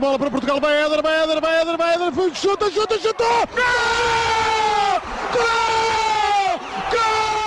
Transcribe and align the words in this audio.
bola 0.00 0.18
para 0.18 0.30
Portugal, 0.30 0.60
vai 0.60 0.76
Éder, 0.84 1.02
vai 1.02 1.22
Éder, 1.22 1.40
vai 1.40 1.60
Éder, 1.62 1.76
vai 1.76 1.94
Éder, 1.94 2.34
chuta, 2.34 2.70
chuta, 2.70 2.98
chutou! 2.98 3.26
Gol! 3.54 5.00
Gol! 5.32 6.58
Gol! 6.90 7.46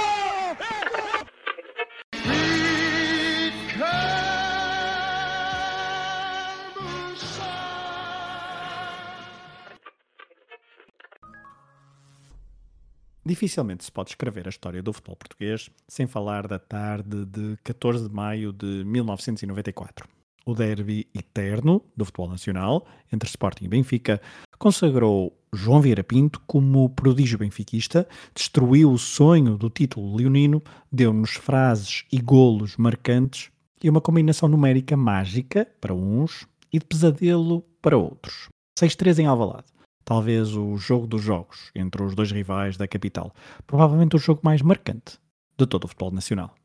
Dificilmente 13.25 13.83
se 13.83 13.91
pode 13.91 14.09
escrever 14.09 14.47
a 14.47 14.49
história 14.49 14.81
do 14.81 14.91
futebol 14.91 15.15
português 15.15 15.69
sem 15.87 16.07
falar 16.07 16.47
da 16.47 16.57
tarde 16.57 17.25
de 17.25 17.57
14 17.63 18.09
de 18.09 18.15
maio 18.15 18.51
de 18.51 18.83
1994 18.85 20.18
o 20.49 20.55
derby 20.55 21.07
eterno 21.13 21.81
do 21.95 22.05
futebol 22.05 22.29
nacional 22.29 22.85
entre 23.11 23.27
Sporting 23.29 23.65
e 23.65 23.67
Benfica, 23.67 24.21
consagrou 24.57 25.37
João 25.53 25.81
Vieira 25.81 26.03
Pinto 26.03 26.41
como 26.45 26.89
prodígio 26.89 27.37
benfiquista, 27.37 28.07
destruiu 28.35 28.91
o 28.91 28.97
sonho 28.97 29.57
do 29.57 29.69
título 29.69 30.15
leonino, 30.15 30.61
deu-nos 30.91 31.31
frases 31.31 32.05
e 32.11 32.19
golos 32.19 32.77
marcantes 32.77 33.49
e 33.83 33.89
uma 33.89 34.01
combinação 34.01 34.47
numérica 34.49 34.95
mágica 34.95 35.67
para 35.79 35.93
uns 35.93 36.47
e 36.71 36.77
de 36.79 36.85
pesadelo 36.85 37.63
para 37.81 37.97
outros. 37.97 38.49
6-3 38.79 39.19
em 39.19 39.25
Alvalade. 39.25 39.65
Talvez 40.05 40.55
o 40.55 40.77
jogo 40.77 41.07
dos 41.07 41.21
jogos 41.21 41.71
entre 41.75 42.03
os 42.03 42.15
dois 42.15 42.31
rivais 42.31 42.77
da 42.77 42.87
capital. 42.87 43.33
Provavelmente 43.65 44.15
o 44.15 44.19
jogo 44.19 44.41
mais 44.43 44.61
marcante 44.61 45.19
de 45.57 45.65
todo 45.65 45.85
o 45.85 45.87
futebol 45.87 46.11
nacional. 46.11 46.55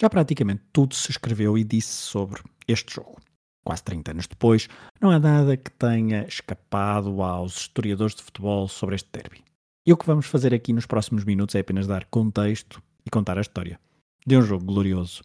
Já 0.00 0.08
praticamente 0.08 0.62
tudo 0.72 0.94
se 0.94 1.10
escreveu 1.10 1.58
e 1.58 1.62
disse 1.62 1.92
sobre 1.92 2.40
este 2.66 2.94
jogo. 2.94 3.20
Quase 3.62 3.84
30 3.84 4.12
anos 4.12 4.26
depois, 4.26 4.66
não 4.98 5.10
há 5.10 5.18
nada 5.18 5.58
que 5.58 5.70
tenha 5.72 6.26
escapado 6.26 7.20
aos 7.20 7.58
historiadores 7.58 8.14
de 8.14 8.22
futebol 8.22 8.66
sobre 8.66 8.94
este 8.94 9.10
derby. 9.12 9.44
E 9.86 9.92
o 9.92 9.98
que 9.98 10.06
vamos 10.06 10.24
fazer 10.24 10.54
aqui 10.54 10.72
nos 10.72 10.86
próximos 10.86 11.22
minutos 11.22 11.54
é 11.54 11.60
apenas 11.60 11.86
dar 11.86 12.06
contexto 12.06 12.82
e 13.04 13.10
contar 13.10 13.36
a 13.36 13.42
história 13.42 13.78
de 14.26 14.38
um 14.38 14.40
jogo 14.40 14.64
glorioso. 14.64 15.22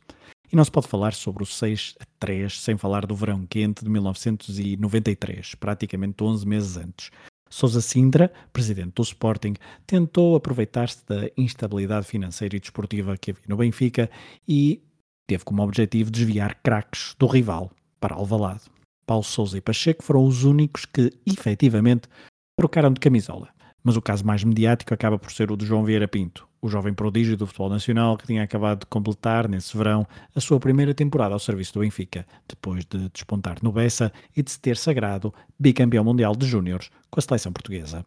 E 0.52 0.56
não 0.58 0.66
se 0.66 0.72
pode 0.72 0.89
falar 0.89 1.14
sobre 1.14 1.44
o 1.44 1.45
6 1.45 1.95
a 2.02 2.06
3 2.20 2.60
sem 2.60 2.76
falar 2.76 3.06
do 3.06 3.16
verão 3.16 3.45
quente 3.45 3.82
de 3.82 3.89
1993, 3.89 5.56
praticamente 5.56 6.22
11 6.22 6.45
meses 6.45 6.76
antes. 6.76 7.12
Sousa 7.50 7.82
Sintra, 7.82 8.32
presidente 8.52 8.94
do 8.96 9.04
Sporting, 9.04 9.54
tentou 9.86 10.36
aproveitar-se 10.36 11.06
da 11.06 11.30
instabilidade 11.38 12.06
financeira 12.06 12.56
e 12.56 12.60
desportiva 12.60 13.18
que 13.18 13.32
havia 13.32 13.44
no 13.48 13.58
Benfica 13.58 14.10
e 14.48 14.82
teve 15.28 15.44
como 15.44 15.64
objetivo 15.64 16.12
desviar 16.12 16.56
craques 16.62 17.16
do 17.18 17.28
rival 17.28 17.72
para 18.00 18.16
Alvalade. 18.16 18.64
Paulo 19.06 19.23
Sousa 19.23 19.58
e 19.58 19.62
Pacheco 19.62 20.04
foram 20.04 20.26
os 20.26 20.44
únicos 20.44 20.86
que, 20.86 21.12
efetivamente, 21.26 22.08
trocaram 22.60 22.92
de 22.92 23.00
camisola. 23.00 23.55
Mas 23.86 23.95
o 23.95 24.02
caso 24.02 24.25
mais 24.25 24.44
mediático 24.44 24.91
acaba 24.95 25.19
por 25.19 25.31
ser 25.31 25.52
o 25.52 25.55
de 25.55 25.64
João 25.64 25.86
Vieira 25.86 26.08
Pinto, 26.08 26.47
o 26.59 26.67
jovem 26.67 26.91
prodígio 26.91 27.38
do 27.38 27.45
futebol 27.45 27.70
nacional 27.70 28.17
que 28.17 28.26
tinha 28.26 28.42
acabado 28.42 28.80
de 28.80 28.86
completar, 28.87 29.48
nesse 29.48 29.77
verão, 29.77 30.08
a 30.36 30.42
sua 30.42 30.60
primeira 30.60 30.92
temporada 30.92 31.36
ao 31.36 31.39
serviço 31.39 31.76
do 31.76 31.82
Benfica, 31.82 32.26
depois 32.49 32.83
de 32.83 33.08
despontar 33.10 33.58
no 33.61 33.71
Bessa 33.71 34.11
e 34.36 34.42
de 34.42 34.49
se 34.49 34.60
ter 34.60 34.76
sagrado 34.76 35.32
bicampeão 35.60 36.04
mundial 36.04 36.36
de 36.36 36.48
júniores 36.48 36.89
com 37.11 37.20
a 37.20 37.21
seleção 37.21 37.54
portuguesa. 37.54 38.04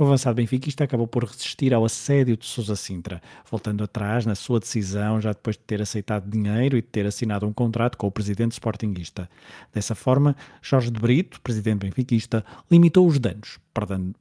O 0.00 0.04
avançado 0.04 0.36
benfiquista 0.36 0.82
acabou 0.82 1.06
por 1.06 1.24
resistir 1.24 1.74
ao 1.74 1.84
assédio 1.84 2.34
de 2.34 2.46
Sousa 2.46 2.74
Sintra, 2.74 3.20
voltando 3.50 3.84
atrás 3.84 4.24
na 4.24 4.34
sua 4.34 4.58
decisão 4.58 5.20
já 5.20 5.34
depois 5.34 5.58
de 5.58 5.62
ter 5.62 5.82
aceitado 5.82 6.26
dinheiro 6.26 6.78
e 6.78 6.80
de 6.80 6.88
ter 6.88 7.04
assinado 7.04 7.46
um 7.46 7.52
contrato 7.52 7.98
com 7.98 8.06
o 8.06 8.10
presidente 8.10 8.52
sportinguista. 8.52 9.28
Dessa 9.74 9.94
forma, 9.94 10.34
Jorge 10.62 10.90
de 10.90 10.98
Brito, 10.98 11.38
presidente 11.42 11.80
benfiquista, 11.80 12.42
limitou 12.70 13.06
os 13.06 13.18
danos, 13.18 13.58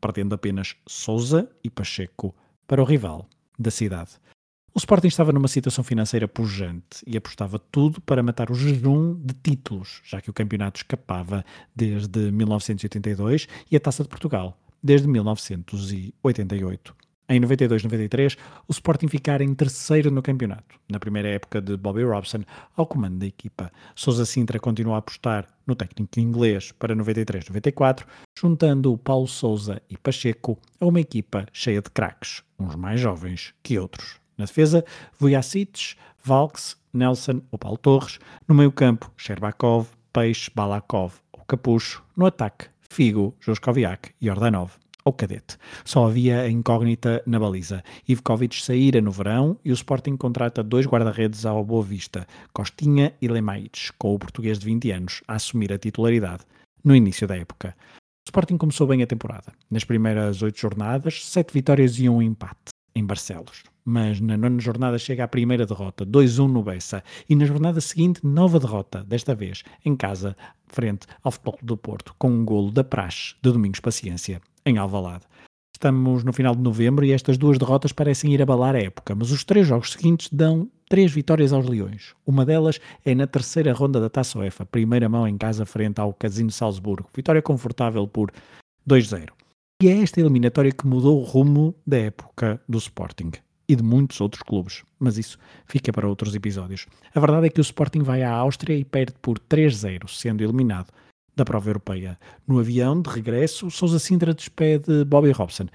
perdendo 0.01 0.35
apenas 0.35 0.75
Sousa 0.85 1.50
e 1.63 1.69
Pacheco 1.69 2.35
para 2.67 2.81
o 2.81 2.85
rival 2.85 3.25
da 3.57 3.72
cidade. 3.72 4.11
O 4.75 4.79
Sporting 4.79 5.07
estava 5.07 5.31
numa 5.31 5.47
situação 5.47 5.81
financeira 5.81 6.28
pujante 6.28 7.01
e 7.07 7.16
apostava 7.16 7.57
tudo 7.57 8.01
para 8.01 8.22
matar 8.22 8.51
o 8.51 8.53
jejum 8.53 9.16
de 9.16 9.34
títulos, 9.34 10.01
já 10.03 10.19
que 10.19 10.29
o 10.29 10.34
campeonato 10.34 10.81
escapava 10.81 11.46
desde 11.73 12.34
1982 12.34 13.47
e 13.72 13.78
a 13.78 13.79
Taça 13.79 14.03
de 14.03 14.09
Portugal 14.09 14.57
desde 14.84 15.07
1988. 15.07 16.95
Em 17.31 17.40
92-93, 17.40 18.35
o 18.67 18.72
Sporting 18.72 19.07
ficara 19.07 19.44
em 19.44 19.53
terceiro 19.53 20.09
no 20.09 20.19
campeonato, 20.19 20.79
na 20.90 21.00
primeira 21.00 21.29
época 21.29 21.62
de 21.62 21.78
Bobby 21.78 22.03
Robson 22.03 22.44
ao 22.75 22.88
comando 22.88 23.19
da 23.19 23.28
equipa. 23.28 23.72
Sousa 23.94 24.25
Sintra 24.25 24.59
continuou 24.59 24.95
a 24.95 24.97
apostar 24.97 25.47
no 25.67 25.75
técnico 25.75 26.19
inglês 26.19 26.72
para 26.72 26.95
93-94, 26.95 28.03
juntando 28.35 28.97
Paulo 28.97 29.28
Sousa 29.28 29.79
e 29.88 29.95
Pacheco 29.95 30.57
a 30.79 30.88
uma 30.88 31.00
equipa 31.00 31.46
cheia 31.53 31.84
de 31.84 31.91
craques, 31.91 32.41
uns 32.59 32.73
mais 32.73 33.00
jovens 33.00 33.53
que 33.61 33.78
outros. 33.78 34.16
Na 34.35 34.46
defesa, 34.46 34.84
Vujicic, 35.19 35.96
Valks, 36.23 36.78
Nelson 36.91 37.41
ou 37.51 37.59
Paulo 37.59 37.78
Torres. 37.78 38.19
No 38.47 38.56
meio 38.56 38.72
campo, 38.72 39.11
Sherbakov, 39.16 39.88
Peixe, 40.11 40.50
Balakov 40.53 41.13
ou 41.31 41.46
Capucho. 41.46 42.03
No 42.17 42.25
ataque, 42.25 42.69
Figo, 42.91 43.35
Joskoviak 43.39 44.11
e 44.19 44.29
Ordanov, 44.29 44.72
ou 45.05 45.13
cadete. 45.13 45.57
Só 45.85 46.07
havia 46.07 46.41
a 46.41 46.50
incógnita 46.50 47.22
na 47.25 47.39
baliza. 47.39 47.83
Ivkovic 48.07 48.61
saíra 48.61 49.00
no 49.00 49.11
verão 49.11 49.57
e 49.63 49.72
o 49.72 49.73
Sporting 49.73 50.17
contrata 50.17 50.63
dois 50.63 50.85
guarda-redes 50.85 51.45
ao 51.45 51.63
Boa 51.63 51.83
Vista, 51.83 52.28
Costinha 52.51 53.13
e 53.22 53.28
Lemaites, 53.28 53.91
com 53.97 54.13
o 54.13 54.19
português 54.19 54.59
de 54.59 54.66
20 54.66 54.91
anos 54.91 55.22
a 55.28 55.35
assumir 55.35 55.72
a 55.72 55.78
titularidade 55.78 56.44
no 56.83 56.95
início 56.95 57.28
da 57.28 57.38
época. 57.38 57.75
O 58.25 58.29
Sporting 58.29 58.57
começou 58.57 58.88
bem 58.88 59.01
a 59.01 59.07
temporada. 59.07 59.53
Nas 59.69 59.83
primeiras 59.83 60.41
oito 60.41 60.59
jornadas, 60.59 61.25
sete 61.25 61.53
vitórias 61.53 61.99
e 61.99 62.09
um 62.09 62.22
empate 62.22 62.69
em 62.95 63.05
Barcelos 63.05 63.63
mas 63.89 64.22
na 64.22 64.38
nona 64.38 64.59
jornada 64.59 65.00
chega 65.00 65.23
à 65.23 65.27
primeira 65.27 65.66
derrota, 65.66 66.05
2-1 66.05 66.47
no 66.47 66.61
Bessa, 66.61 67.03
e 67.27 67.35
na 67.35 67.44
jornada 67.44 67.81
seguinte, 67.81 68.22
nova 68.23 68.59
derrota, 68.59 69.03
desta 69.03 69.33
vez 69.33 69.63
em 69.83 69.95
casa, 69.95 70.38
frente 70.67 71.07
ao 71.23 71.31
Futebol 71.31 71.57
do 71.63 71.75
Porto, 71.75 72.13
com 72.19 72.29
um 72.29 72.45
golo 72.45 72.72
da 72.72 72.83
Praxe 72.83 73.33
de 73.41 73.51
Domingos 73.51 73.79
Paciência, 73.79 74.39
em 74.63 74.78
Alvalade. 74.78 75.25
Estamos 75.75 76.23
no 76.23 76.31
final 76.31 76.55
de 76.55 76.61
novembro 76.61 77.03
e 77.03 77.11
estas 77.11 77.35
duas 77.35 77.57
derrotas 77.57 77.91
parecem 77.91 78.31
ir 78.31 78.41
abalar 78.44 78.75
a 78.75 78.81
época, 78.81 79.16
mas 79.16 79.31
os 79.31 79.44
três 79.44 79.66
jogos 79.66 79.94
seguintes 79.94 80.29
dão 80.31 80.69
três 80.88 81.11
vitórias 81.11 81.51
aos 81.51 81.66
Leões. 81.66 82.13
Uma 82.28 82.45
delas 82.45 82.79
é 83.03 83.16
na 83.16 83.25
terceira 83.25 83.73
ronda 83.73 83.99
da 83.99 84.09
Taça 84.09 84.38
UEFA, 84.38 84.67
primeira 84.67 85.09
mão 85.09 85.28
em 85.28 85.38
casa 85.38 85.66
frente 85.66 85.99
ao 85.99 86.13
Casino 86.13 86.51
Salzburgo. 86.51 87.09
Vitória 87.16 87.41
confortável 87.41 88.07
por 88.07 88.31
2-0. 88.88 89.29
E 89.81 89.88
é 89.88 90.01
esta 90.03 90.19
eliminatória 90.19 90.72
que 90.72 90.85
mudou 90.85 91.19
o 91.19 91.23
rumo 91.23 91.73
da 91.88 91.97
época 91.97 92.61
do 92.67 92.78
Sporting 92.78 93.31
e 93.69 93.75
de 93.75 93.84
muitos 93.84 94.19
outros 94.19 94.41
clubes, 94.41 94.84
mas 95.00 95.19
isso 95.19 95.38
fica 95.68 95.94
para 95.94 96.07
outros 96.07 96.34
episódios. 96.34 96.88
A 97.13 97.19
verdade 97.19 97.46
é 97.46 97.50
que 97.52 97.59
o 97.59 97.62
Sporting 97.62 98.02
vai 98.02 98.24
à 98.24 98.31
Áustria 98.31 98.75
e 98.75 98.84
perde 98.84 99.13
por 99.22 99.38
3-0, 99.38 100.09
sendo 100.09 100.44
eliminado 100.44 100.91
da 101.35 101.46
prova 101.46 101.69
europeia. 101.69 102.19
No 102.47 102.59
avião 102.59 102.99
de 102.99 103.09
regresso, 103.11 103.70
Sousa 103.70 103.99
Sintra 103.99 104.34
despede 104.34 105.05
Bobby 105.05 105.32
Robson, 105.32 105.67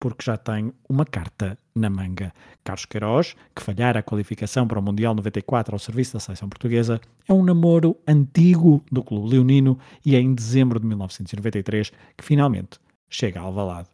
porque 0.00 0.24
já 0.24 0.36
tem 0.36 0.72
uma 0.88 1.04
carta 1.04 1.58
na 1.74 1.90
manga. 1.90 2.32
Carlos 2.62 2.86
Queiroz, 2.86 3.34
que 3.54 3.62
falhara 3.62 3.98
a 3.98 4.02
qualificação 4.02 4.66
para 4.66 4.78
o 4.78 4.82
Mundial 4.82 5.12
94 5.14 5.74
ao 5.74 5.78
serviço 5.78 6.14
da 6.14 6.20
seleção 6.20 6.48
portuguesa, 6.48 7.00
é 7.28 7.32
um 7.32 7.42
namoro 7.42 7.96
antigo 8.06 8.82
do 8.92 9.02
clube 9.02 9.28
leonino 9.28 9.76
e 10.06 10.14
é 10.14 10.20
em 10.20 10.32
dezembro 10.32 10.78
de 10.78 10.86
1993 10.86 11.90
que 12.16 12.24
finalmente 12.24 12.78
chega 13.10 13.40
a 13.40 13.42
Alvalade 13.42 13.88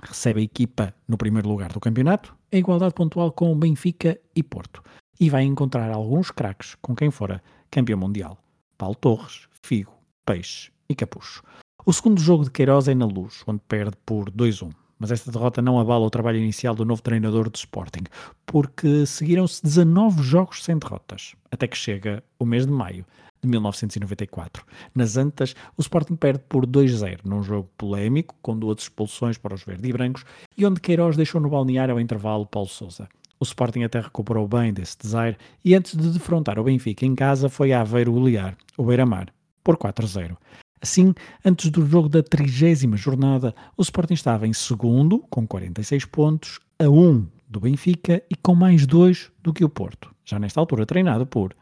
recebe 0.00 0.40
a 0.40 0.44
equipa 0.44 0.94
no 1.06 1.16
primeiro 1.16 1.48
lugar 1.48 1.72
do 1.72 1.80
campeonato, 1.80 2.36
em 2.50 2.58
igualdade 2.58 2.94
pontual 2.94 3.32
com 3.32 3.58
Benfica 3.58 4.18
e 4.34 4.42
Porto, 4.42 4.82
e 5.20 5.28
vai 5.28 5.42
encontrar 5.42 5.90
alguns 5.90 6.30
craques 6.30 6.76
com 6.80 6.94
quem 6.94 7.10
fora 7.10 7.42
campeão 7.70 7.98
mundial: 7.98 8.38
Paulo 8.76 8.94
Torres, 8.94 9.48
Figo, 9.62 9.92
Peixe 10.24 10.70
e 10.88 10.94
Capucho. 10.94 11.42
O 11.84 11.92
segundo 11.92 12.20
jogo 12.20 12.44
de 12.44 12.50
Queiroz 12.50 12.88
é 12.88 12.94
na 12.94 13.06
Luz, 13.06 13.42
onde 13.46 13.60
perde 13.66 13.96
por 14.04 14.30
2-1. 14.30 14.70
Mas 14.98 15.12
esta 15.12 15.30
derrota 15.30 15.62
não 15.62 15.78
abala 15.78 16.04
o 16.04 16.10
trabalho 16.10 16.38
inicial 16.38 16.74
do 16.74 16.84
novo 16.84 17.00
treinador 17.00 17.48
do 17.48 17.56
Sporting, 17.56 18.04
porque 18.44 19.06
seguiram-se 19.06 19.62
19 19.62 20.22
jogos 20.22 20.64
sem 20.64 20.76
derrotas, 20.76 21.34
até 21.50 21.68
que 21.68 21.76
chega 21.76 22.22
o 22.38 22.44
mês 22.44 22.66
de 22.66 22.72
maio, 22.72 23.06
de 23.42 23.48
1994. 23.48 24.64
Nas 24.94 25.16
Antas, 25.16 25.54
o 25.76 25.80
Sporting 25.80 26.16
perde 26.16 26.42
por 26.48 26.66
2-0 26.66 27.20
num 27.24 27.42
jogo 27.42 27.68
polémico, 27.76 28.34
com 28.42 28.58
duas 28.58 28.82
expulsões 28.82 29.38
para 29.38 29.54
os 29.54 29.62
verde 29.62 29.88
e 29.88 29.92
brancos, 29.92 30.24
e 30.56 30.66
onde 30.66 30.80
Queiroz 30.80 31.16
deixou 31.16 31.40
no 31.40 31.50
balneário 31.50 31.94
ao 31.94 32.00
intervalo 32.00 32.46
Paulo 32.46 32.68
Sousa. 32.68 33.08
O 33.40 33.44
Sporting 33.44 33.84
até 33.84 34.00
recuperou 34.00 34.48
bem 34.48 34.72
desse 34.72 34.98
desaire 34.98 35.36
e 35.64 35.74
antes 35.74 35.96
de 35.96 36.10
defrontar 36.10 36.58
o 36.58 36.64
Benfica 36.64 37.06
em 37.06 37.14
casa 37.14 37.48
foi 37.48 37.72
a 37.72 37.80
Aveiro 37.80 38.12
golear 38.12 38.56
o 38.76 38.84
Beira-Mar 38.84 39.32
por 39.62 39.76
4-0. 39.76 40.36
Assim, 40.80 41.14
antes 41.44 41.70
do 41.70 41.86
jogo 41.86 42.08
da 42.08 42.22
trigésima 42.22 42.96
jornada, 42.96 43.54
o 43.76 43.82
Sporting 43.82 44.14
estava 44.14 44.46
em 44.46 44.52
segundo, 44.52 45.20
com 45.30 45.46
46 45.46 46.04
pontos, 46.06 46.58
a 46.78 46.88
1 46.88 47.26
do 47.48 47.60
Benfica 47.60 48.22
e 48.30 48.36
com 48.36 48.54
mais 48.54 48.86
2 48.86 49.30
do 49.42 49.52
que 49.52 49.64
o 49.64 49.68
Porto, 49.68 50.14
já 50.24 50.38
nesta 50.38 50.60
altura 50.60 50.86
treinado 50.86 51.26
por 51.26 51.54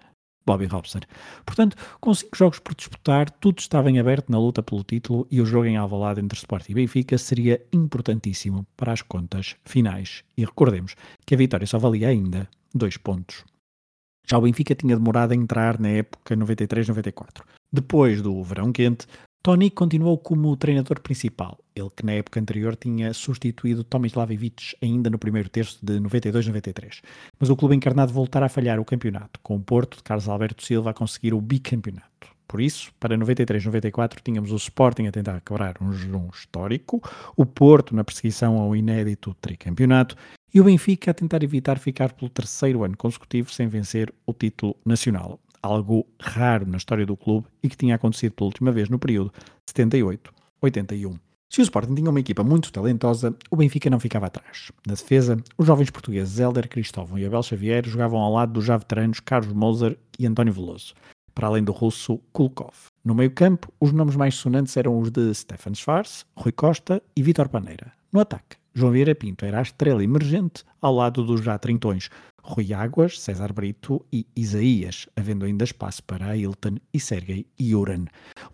Bobby 0.47 0.67
Robson. 0.67 1.01
Portanto, 1.45 1.77
com 2.01 2.15
5 2.15 2.37
jogos 2.37 2.59
por 2.61 2.75
disputar, 2.75 3.29
tudo 3.29 3.59
estava 3.59 3.91
em 3.91 3.99
aberto 3.99 4.31
na 4.31 4.39
luta 4.39 4.63
pelo 4.63 4.85
título 4.85 5.27
e 5.31 5.41
o 5.41 5.47
jogo 5.47 5.67
em 5.67 5.77
Alvalade 5.77 6.21
entre 6.21 6.39
Sporting 6.39 6.73
e 6.73 6.75
Benfica 6.77 7.19
seria 7.19 7.61
importantíssimo 7.73 8.65
para 8.77 8.93
as 8.93 9.03
contas 9.03 9.57
finais. 9.65 10.23
E 10.37 10.45
recordemos 10.45 10.95
que 11.27 11.35
a 11.35 11.39
vitória 11.39 11.67
só 11.67 11.79
valia 11.79 12.09
ainda 12.09 12.49
2 12.75 12.97
pontos. 12.99 13.45
Já 14.29 14.39
o 14.39 14.43
Benfica 14.43 14.75
tinha 14.75 14.97
demorado 14.97 15.33
a 15.33 15.37
entrar 15.37 15.79
na 15.79 15.89
época 15.89 16.37
93-94. 16.37 17.43
Depois 17.73 18.23
do 18.23 18.43
verão 18.43 18.73
quente, 18.73 19.07
Tony 19.47 19.71
continuou 19.71 20.19
como 20.19 20.57
treinador 20.57 21.01
principal, 21.01 21.57
ele 21.73 21.89
que 21.95 22.05
na 22.05 22.15
época 22.15 22.41
anterior 22.41 22.75
tinha 22.75 23.15
substituído 23.15 23.85
Tomislav 23.85 24.33
Ivic 24.33 24.75
ainda 24.83 25.09
no 25.09 25.21
primeiro 25.21 25.49
terço 25.49 25.79
de 25.81 26.01
92-93. 26.01 27.01
Mas 27.39 27.49
o 27.49 27.55
clube 27.55 27.77
encarnado 27.77 28.13
voltara 28.13 28.47
a 28.47 28.49
falhar 28.49 28.81
o 28.81 28.85
campeonato, 28.85 29.39
com 29.45 29.55
o 29.55 29.61
Porto 29.61 29.99
de 29.99 30.03
Carlos 30.03 30.29
Alberto 30.29 30.65
Silva 30.65 30.91
a 30.91 30.93
conseguir 30.93 31.33
o 31.33 31.41
bicampeonato. 31.41 32.27
Por 32.49 32.61
isso, 32.61 32.93
para 32.99 33.17
93-94 33.17 34.17
tínhamos 34.21 34.51
o 34.51 34.57
Sporting 34.57 35.07
a 35.07 35.13
tentar 35.13 35.41
quebrar 35.41 35.77
um 35.81 35.93
jejum 35.93 36.29
histórico, 36.35 37.01
o 37.37 37.47
Porto 37.47 37.95
na 37.95 38.03
perseguição 38.03 38.59
ao 38.59 38.75
inédito 38.75 39.33
tricampeonato 39.41 40.17
e 40.53 40.61
o 40.61 40.65
Benfica 40.65 41.13
a 41.13 41.15
tentar 41.15 41.45
evitar 41.45 41.79
ficar 41.79 42.15
pelo 42.15 42.31
terceiro 42.31 42.83
ano 42.83 42.97
consecutivo 42.97 43.53
sem 43.53 43.69
vencer 43.69 44.13
o 44.27 44.33
título 44.33 44.75
nacional 44.85 45.39
algo 45.67 46.07
raro 46.21 46.67
na 46.67 46.77
história 46.77 47.05
do 47.05 47.17
clube 47.17 47.47
e 47.63 47.69
que 47.69 47.77
tinha 47.77 47.95
acontecido 47.95 48.33
pela 48.33 48.49
última 48.49 48.73
vez 48.73 48.89
no 48.89 48.99
período 48.99 49.33
78-81. 49.69 51.19
Se 51.49 51.61
o 51.61 51.63
Sporting 51.63 51.95
tinha 51.95 52.11
uma 52.11 52.21
equipa 52.21 52.43
muito 52.43 52.73
talentosa, 52.73 53.35
o 53.51 53.57
Benfica 53.57 53.89
não 53.89 54.01
ficava 54.01 54.27
atrás. 54.27 54.73
Na 54.87 54.95
defesa, 54.95 55.37
os 55.57 55.67
jovens 55.67 55.91
portugueses 55.91 56.39
Helder 56.39 56.69
Cristóvão 56.69 57.19
e 57.19 57.25
Abel 57.25 57.43
Xavier 57.43 57.87
jogavam 57.87 58.19
ao 58.19 58.33
lado 58.33 58.53
dos 58.53 58.65
já 58.65 58.77
veteranos 58.77 59.21
Carlos 59.21 59.53
Moser 59.53 59.97
e 60.19 60.27
António 60.27 60.53
Veloso, 60.53 60.95
para 61.35 61.47
além 61.47 61.63
do 61.63 61.71
russo 61.71 62.19
Kulkov. 62.33 62.75
No 63.05 63.15
meio-campo, 63.15 63.73
os 63.81 63.93
nomes 63.93 64.17
mais 64.17 64.35
sonantes 64.35 64.77
eram 64.77 64.99
os 64.99 65.11
de 65.11 65.33
Stefan 65.33 65.75
Schwarz, 65.75 66.27
Rui 66.37 66.53
Costa 66.53 67.01
e 67.15 67.23
Vítor 67.23 67.49
Paneira. 67.49 67.93
No 68.13 68.21
ataque, 68.21 68.57
João 68.75 68.93
Vieira 68.93 69.15
Pinto 69.15 69.45
era 69.45 69.61
a 69.61 69.63
estrela 69.63 70.03
emergente 70.03 70.65
ao 70.83 70.95
lado 70.95 71.25
dos 71.25 71.41
já 71.41 71.57
trintões 71.59 72.11
Rui 72.47 72.73
Águas, 72.73 73.21
César 73.21 73.53
Brito 73.53 74.07
e 74.13 74.25
Isaías, 74.37 75.09
havendo 75.17 75.45
ainda 75.45 75.65
espaço 75.65 76.03
para 76.05 76.27
Ailton 76.27 76.77
e 76.95 77.01
Sergei 77.01 77.45
Yuran. 77.61 78.05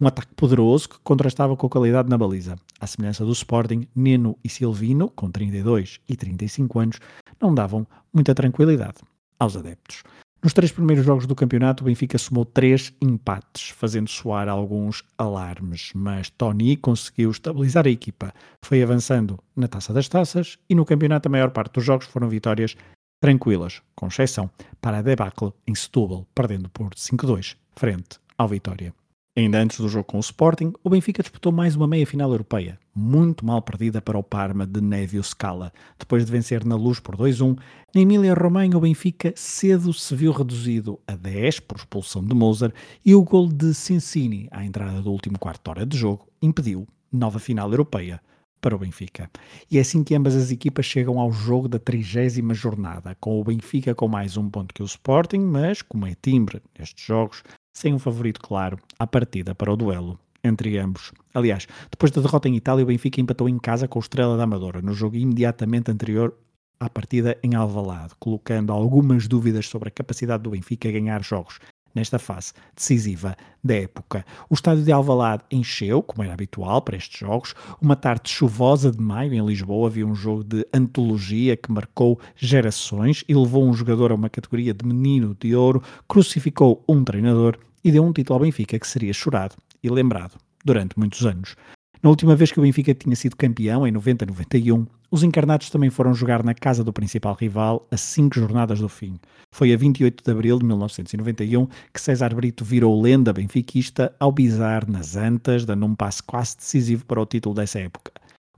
Um 0.00 0.06
ataque 0.06 0.34
poderoso 0.34 0.88
que 0.88 0.98
contrastava 1.04 1.54
com 1.56 1.66
a 1.66 1.70
qualidade 1.70 2.08
na 2.08 2.16
baliza. 2.16 2.56
À 2.80 2.86
semelhança 2.86 3.22
do 3.22 3.32
Sporting, 3.32 3.86
Neno 3.94 4.38
e 4.42 4.48
Silvino, 4.48 5.10
com 5.10 5.30
32 5.30 6.00
e 6.08 6.16
35 6.16 6.78
anos, 6.78 7.00
não 7.38 7.54
davam 7.54 7.86
muita 8.12 8.34
tranquilidade 8.34 9.00
aos 9.38 9.56
adeptos. 9.56 10.02
Nos 10.42 10.54
três 10.54 10.72
primeiros 10.72 11.04
jogos 11.04 11.24
do 11.26 11.36
campeonato, 11.36 11.84
o 11.84 11.86
Benfica 11.86 12.18
somou 12.18 12.44
três 12.44 12.92
empates, 13.00 13.68
fazendo 13.68 14.08
soar 14.08 14.48
alguns 14.48 15.04
alarmes, 15.16 15.92
mas 15.94 16.30
Tony 16.30 16.76
conseguiu 16.76 17.30
estabilizar 17.30 17.86
a 17.86 17.90
equipa. 17.90 18.32
Foi 18.64 18.82
avançando 18.82 19.38
na 19.54 19.68
Taça 19.68 19.92
das 19.92 20.08
Taças 20.08 20.58
e 20.68 20.74
no 20.74 20.84
campeonato 20.84 21.28
a 21.28 21.30
maior 21.30 21.50
parte 21.50 21.74
dos 21.74 21.84
jogos 21.84 22.06
foram 22.06 22.28
vitórias 22.28 22.74
tranquilas, 23.22 23.80
com 23.94 24.08
exceção 24.08 24.50
para 24.80 24.98
a 24.98 25.02
debacle 25.02 25.52
em 25.64 25.76
Setúbal, 25.76 26.26
perdendo 26.34 26.68
por 26.68 26.90
5-2 26.92 27.54
frente 27.76 28.18
ao 28.36 28.48
Vitória. 28.48 28.92
Ainda 29.36 29.60
antes 29.60 29.78
do 29.78 29.88
jogo 29.88 30.04
com 30.04 30.16
o 30.16 30.20
Sporting, 30.20 30.72
o 30.82 30.90
Benfica 30.90 31.22
disputou 31.22 31.52
mais 31.52 31.76
uma 31.76 31.86
meia-final 31.86 32.32
europeia, 32.32 32.80
muito 32.92 33.46
mal 33.46 33.62
perdida 33.62 34.02
para 34.02 34.18
o 34.18 34.24
Parma 34.24 34.66
de 34.66 34.80
Nevio 34.80 35.22
Scala. 35.22 35.72
Depois 35.96 36.26
de 36.26 36.32
vencer 36.32 36.64
na 36.64 36.74
luz 36.74 36.98
por 36.98 37.16
2-1, 37.16 37.56
na 37.94 38.00
Emília-Romanha 38.00 38.76
o 38.76 38.80
Benfica 38.80 39.32
cedo 39.36 39.92
se 39.92 40.16
viu 40.16 40.32
reduzido 40.32 40.98
a 41.06 41.14
10 41.14 41.60
por 41.60 41.76
expulsão 41.76 42.24
de 42.24 42.34
Moser 42.34 42.74
e 43.04 43.14
o 43.14 43.22
gol 43.22 43.46
de 43.46 43.72
Cincini 43.72 44.48
à 44.50 44.64
entrada 44.64 45.00
do 45.00 45.12
último 45.12 45.38
quarto 45.38 45.68
hora 45.68 45.86
de 45.86 45.96
jogo 45.96 46.26
impediu 46.42 46.88
nova 47.12 47.38
final 47.38 47.70
europeia 47.70 48.20
para 48.62 48.76
o 48.76 48.78
Benfica. 48.78 49.28
E 49.68 49.76
é 49.76 49.80
assim 49.80 50.02
que 50.04 50.14
ambas 50.14 50.36
as 50.36 50.50
equipas 50.50 50.86
chegam 50.86 51.18
ao 51.18 51.32
jogo 51.32 51.68
da 51.68 51.78
trigésima 51.78 52.54
jornada, 52.54 53.14
com 53.20 53.38
o 53.38 53.44
Benfica 53.44 53.94
com 53.94 54.08
mais 54.08 54.36
um 54.36 54.48
ponto 54.48 54.72
que 54.72 54.82
o 54.82 54.86
Sporting, 54.86 55.40
mas, 55.40 55.82
como 55.82 56.06
é 56.06 56.14
timbre 56.22 56.62
nestes 56.78 57.04
jogos, 57.04 57.42
sem 57.74 57.92
um 57.92 57.98
favorito 57.98 58.40
claro 58.40 58.78
à 58.98 59.06
partida 59.06 59.54
para 59.54 59.72
o 59.72 59.76
duelo 59.76 60.18
entre 60.44 60.78
ambos. 60.78 61.12
Aliás, 61.34 61.66
depois 61.90 62.10
da 62.12 62.22
derrota 62.22 62.48
em 62.48 62.56
Itália, 62.56 62.84
o 62.84 62.86
Benfica 62.86 63.20
empatou 63.20 63.48
em 63.48 63.58
casa 63.58 63.88
com 63.88 63.98
o 63.98 64.02
Estrela 64.02 64.36
da 64.36 64.44
Amadora, 64.44 64.80
no 64.80 64.94
jogo 64.94 65.16
imediatamente 65.16 65.90
anterior 65.90 66.34
à 66.78 66.88
partida 66.88 67.36
em 67.42 67.54
Alvalade, 67.54 68.14
colocando 68.18 68.72
algumas 68.72 69.28
dúvidas 69.28 69.68
sobre 69.68 69.88
a 69.88 69.92
capacidade 69.92 70.42
do 70.42 70.50
Benfica 70.50 70.88
a 70.88 70.92
ganhar 70.92 71.22
jogos 71.22 71.58
nesta 71.94 72.18
fase 72.18 72.52
decisiva 72.74 73.36
da 73.62 73.74
época. 73.74 74.24
O 74.50 74.54
estádio 74.54 74.84
de 74.84 74.92
Alvalade 74.92 75.44
encheu, 75.50 76.02
como 76.02 76.22
era 76.22 76.32
habitual 76.32 76.82
para 76.82 76.96
estes 76.96 77.20
jogos. 77.20 77.54
Uma 77.80 77.96
tarde 77.96 78.30
chuvosa 78.30 78.90
de 78.90 79.00
maio 79.00 79.32
em 79.32 79.44
Lisboa 79.44 79.88
havia 79.88 80.06
um 80.06 80.14
jogo 80.14 80.44
de 80.44 80.66
antologia 80.72 81.56
que 81.56 81.70
marcou 81.70 82.18
gerações 82.36 83.24
e 83.28 83.34
levou 83.34 83.64
um 83.64 83.72
jogador 83.72 84.12
a 84.12 84.14
uma 84.14 84.30
categoria 84.30 84.74
de 84.74 84.86
menino 84.86 85.36
de 85.40 85.54
ouro, 85.54 85.82
crucificou 86.08 86.82
um 86.88 87.04
treinador 87.04 87.58
e 87.84 87.90
deu 87.90 88.04
um 88.04 88.12
título 88.12 88.38
ao 88.38 88.44
Benfica 88.44 88.78
que 88.78 88.86
seria 88.86 89.12
chorado 89.12 89.56
e 89.82 89.88
lembrado 89.88 90.38
durante 90.64 90.98
muitos 90.98 91.26
anos. 91.26 91.56
Na 92.02 92.10
última 92.10 92.34
vez 92.34 92.50
que 92.50 92.58
o 92.58 92.62
Benfica 92.62 92.92
tinha 92.92 93.14
sido 93.14 93.36
campeão, 93.36 93.86
em 93.86 93.92
90-91, 93.92 94.88
os 95.08 95.22
encarnados 95.22 95.70
também 95.70 95.88
foram 95.88 96.12
jogar 96.12 96.42
na 96.42 96.52
casa 96.52 96.82
do 96.82 96.92
principal 96.92 97.32
rival 97.32 97.86
a 97.92 97.96
cinco 97.96 98.40
jornadas 98.40 98.80
do 98.80 98.88
fim. 98.88 99.20
Foi 99.52 99.72
a 99.72 99.76
28 99.76 100.24
de 100.24 100.30
abril 100.32 100.58
de 100.58 100.64
1991 100.64 101.68
que 101.94 102.00
César 102.00 102.34
Brito 102.34 102.64
virou 102.64 103.00
lenda 103.00 103.32
benfiquista 103.32 104.12
ao 104.18 104.32
bizar 104.32 104.90
nas 104.90 105.14
antas, 105.14 105.64
dando 105.64 105.86
um 105.86 105.94
passo 105.94 106.24
quase 106.24 106.56
decisivo 106.56 107.06
para 107.06 107.20
o 107.20 107.26
título 107.26 107.54
dessa 107.54 107.78
época. 107.78 108.10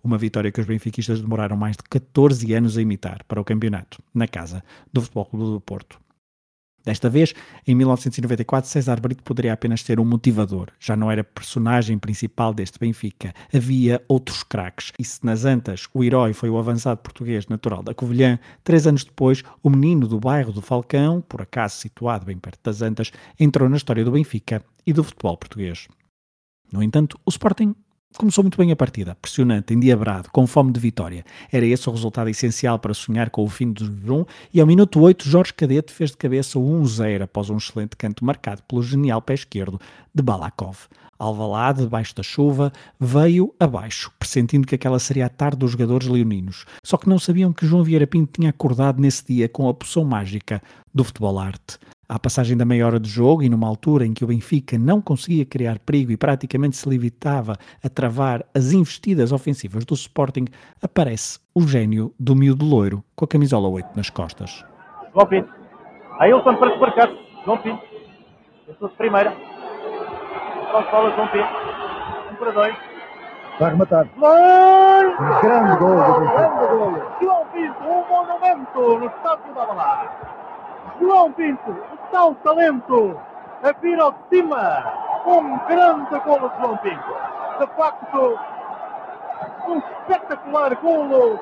Uma 0.03 0.17
vitória 0.17 0.51
que 0.51 0.61
os 0.63 0.67
benfiquistas 0.67 1.21
demoraram 1.21 1.57
mais 1.57 1.77
de 1.77 1.83
14 1.83 2.51
anos 2.55 2.79
a 2.79 2.83
imitar 2.83 3.25
para 3.29 3.43
o 3.43 3.45
campeonato, 3.45 4.03
na 4.15 4.27
casa 4.27 4.65
do 4.91 5.03
Futebol 5.03 5.27
Clube 5.27 5.45
do 5.53 5.61
Porto. 5.61 6.04
Desta 6.85 7.09
vez, 7.09 7.35
em 7.67 7.75
1994, 7.75 8.71
César 8.71 9.01
Brito 9.01 9.23
poderia 9.23 9.55
apenas 9.55 9.81
ser 9.81 9.99
um 9.99 10.05
motivador. 10.05 10.69
Já 10.79 10.95
não 10.95 11.11
era 11.11 11.25
personagem 11.25 11.99
principal 11.99 12.53
deste 12.53 12.79
Benfica. 12.79 13.33
Havia 13.55 14.03
outros 14.07 14.43
craques. 14.43 14.93
E 14.99 15.05
se 15.05 15.25
nas 15.25 15.47
Antas 15.47 15.89
o 15.95 16.05
herói 16.05 16.35
foi 16.35 16.51
o 16.51 16.59
avançado 16.59 17.01
português 17.01 17.47
natural 17.47 17.83
da 17.83 17.95
Covilhã, 17.95 18.39
três 18.63 18.87
anos 18.87 19.03
depois, 19.03 19.43
o 19.63 19.71
menino 19.71 20.07
do 20.07 20.21
bairro 20.21 20.53
do 20.53 20.61
Falcão, 20.61 21.23
por 21.23 21.41
acaso 21.41 21.77
situado 21.77 22.27
bem 22.27 22.37
perto 22.37 22.61
das 22.63 22.83
Antas, 22.83 23.11
entrou 23.41 23.69
na 23.69 23.79
história 23.79 24.05
do 24.05 24.13
Benfica 24.13 24.63
e 24.87 24.93
do 24.93 25.03
futebol 25.03 25.39
português. 25.39 25.89
No 26.71 26.83
entanto, 26.83 27.19
o 27.25 27.31
Sporting 27.31 27.75
Começou 28.17 28.45
muito 28.45 28.57
bem 28.57 28.71
a 28.71 28.77
partida, 28.77 29.17
pressionante, 29.21 29.75
endiabrado, 29.75 30.31
com 30.31 30.47
fome 30.47 30.71
de 30.71 30.79
vitória. 30.79 31.25
Era 31.51 31.67
esse 31.67 31.89
o 31.89 31.93
resultado 31.93 32.31
essencial 32.31 32.79
para 32.79 32.95
sonhar 32.95 33.29
com 33.29 33.43
o 33.43 33.49
fim 33.49 33.73
do 33.73 33.85
jejum 33.85 34.25
e 34.53 34.61
ao 34.61 34.67
minuto 34.69 35.01
8 35.01 35.29
Jorge 35.29 35.53
Cadete 35.53 35.93
fez 35.93 36.13
de 36.13 36.17
cabeça 36.17 36.57
o 36.57 36.63
1-0 36.81 37.23
após 37.23 37.51
um 37.51 37.57
excelente 37.57 37.97
canto 37.97 38.25
marcado 38.25 38.63
pelo 38.69 38.85
genial 38.85 39.21
pé 39.21 39.35
esquerdo 39.35 39.81
de 40.15 40.23
Balakov. 40.23 40.87
Alvalade, 41.19 41.83
debaixo 41.83 42.15
da 42.15 42.23
chuva, 42.23 42.73
veio 43.01 43.53
abaixo, 43.59 44.13
pressentindo 44.17 44.65
que 44.65 44.77
aquela 44.77 45.01
seria 45.01 45.27
a 45.27 45.29
tarde 45.29 45.59
dos 45.59 45.73
jogadores 45.73 46.07
leoninos. 46.07 46.67
Só 46.85 46.97
que 46.97 47.09
não 47.09 47.19
sabiam 47.19 47.53
que 47.53 47.67
João 47.67 47.83
Vieira 47.83 48.07
Pinto 48.07 48.35
tinha 48.35 48.51
acordado 48.51 49.01
nesse 49.01 49.27
dia 49.27 49.49
com 49.49 49.69
a 49.69 49.75
poção 49.75 50.05
mágica 50.05 50.63
do 50.95 51.03
futebol 51.03 51.37
arte. 51.37 51.79
À 52.07 52.19
passagem 52.19 52.57
da 52.57 52.67
meia 52.67 52.87
hora 52.87 53.01
de 53.01 53.09
jogo 53.09 53.43
e 53.43 53.49
numa 53.49 53.67
altura 53.67 54.05
em 54.05 54.13
que 54.13 54.23
o 54.23 54.27
Benfica 54.27 54.77
não 54.79 55.01
conseguia 55.01 55.47
criar 55.47 55.79
perigo 55.79 56.13
e 56.13 56.17
praticamente 56.17 56.77
se 56.77 56.87
limitava 56.87 57.57
a 57.83 57.89
travar 57.89 58.45
as 58.55 58.73
investidas 58.73 59.33
ofensivas 59.33 59.87
do 59.87 59.95
Sporting, 59.95 60.45
aparece 60.83 61.39
o 61.55 61.63
gênio 61.67 62.13
do 62.21 62.37
miúdo 62.37 62.65
loiro 62.65 63.03
com 63.17 63.25
a 63.25 63.29
camisola 63.29 63.69
8 63.69 63.97
nas 63.97 64.11
costas. 64.11 64.65
João 65.15 65.27
Pinto. 65.27 65.51
Ailton 66.19 66.57
para 66.57 66.71
desmarcar. 66.71 67.11
João 67.45 67.59
Pinto. 67.59 67.83
Pensou 68.67 68.89
de 68.89 68.95
primeira. 68.97 69.31
Os 69.31 70.91
bolas, 70.91 71.15
João 71.15 71.29
Pinto. 71.29 71.49
1 72.33 72.37
para 72.37 72.51
2. 72.53 72.77
Vai 73.59 73.71
rematar. 73.71 74.09
Gol! 74.19 74.31
Um 74.31 75.41
grande 75.41 75.79
gol 75.79 75.97
do 75.97 76.21
Benfica. 76.21 76.37
Grande 76.37 76.67
gol. 76.67 77.03
João 77.23 77.47
Pinto, 77.47 77.85
um 77.85 78.09
monumento 78.09 78.99
no 78.99 79.07
estádio 79.07 79.55
da 79.55 79.65
Balá. 79.65 80.44
João 81.01 81.33
Pinto, 81.33 81.77
tal 82.11 82.35
talento 82.37 83.21
a 83.63 83.73
vir 83.81 83.99
ao 84.01 84.13
de 84.13 84.19
cima. 84.31 84.85
Um 85.27 85.59
grande 85.67 86.19
golo 86.21 86.49
de 86.49 86.61
João 86.61 86.77
Pinto. 86.79 87.15
De 87.59 87.67
facto, 87.77 88.39
um 89.67 89.79
espetacular 89.79 90.75
golo 90.77 91.41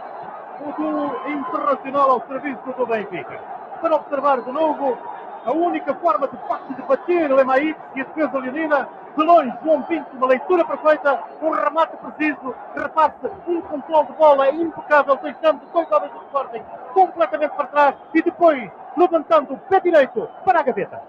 do 0.76 1.28
Internacional 1.28 2.10
ao 2.12 2.26
serviço 2.26 2.72
do 2.76 2.86
Benfica. 2.86 3.40
Para 3.80 3.96
observar 3.96 4.40
de 4.42 4.52
novo 4.52 4.96
a 5.44 5.52
única 5.52 5.94
forma 5.94 6.28
de 6.28 6.36
facto 6.48 6.72
de 6.74 6.82
bater 6.82 7.32
o 7.32 7.40
Emaíte 7.40 7.80
e 7.96 8.00
a 8.00 8.04
defesa 8.04 8.38
leonina 8.38 8.88
de 9.16 9.22
longe, 9.24 9.52
João 9.62 9.82
Pinto, 9.82 10.16
uma 10.16 10.26
leitura 10.26 10.64
perfeita, 10.64 11.22
um 11.42 11.50
remate 11.50 11.96
preciso, 11.96 12.54
reparte 12.74 13.26
um 13.46 13.60
controle 13.62 14.06
de 14.06 14.12
bola 14.14 14.50
impecável, 14.50 15.18
deixando 15.22 15.60
dois 15.72 15.90
homens 15.90 16.12
do 16.12 16.18
Sporting 16.26 16.62
completamente 16.94 17.56
para 17.56 17.66
trás 17.66 17.96
e 18.14 18.22
depois 18.22 18.70
levantando 18.96 19.54
o 19.54 19.58
pé 19.58 19.80
direito 19.80 20.28
para 20.44 20.60
a 20.60 20.62
gaveta. 20.62 21.00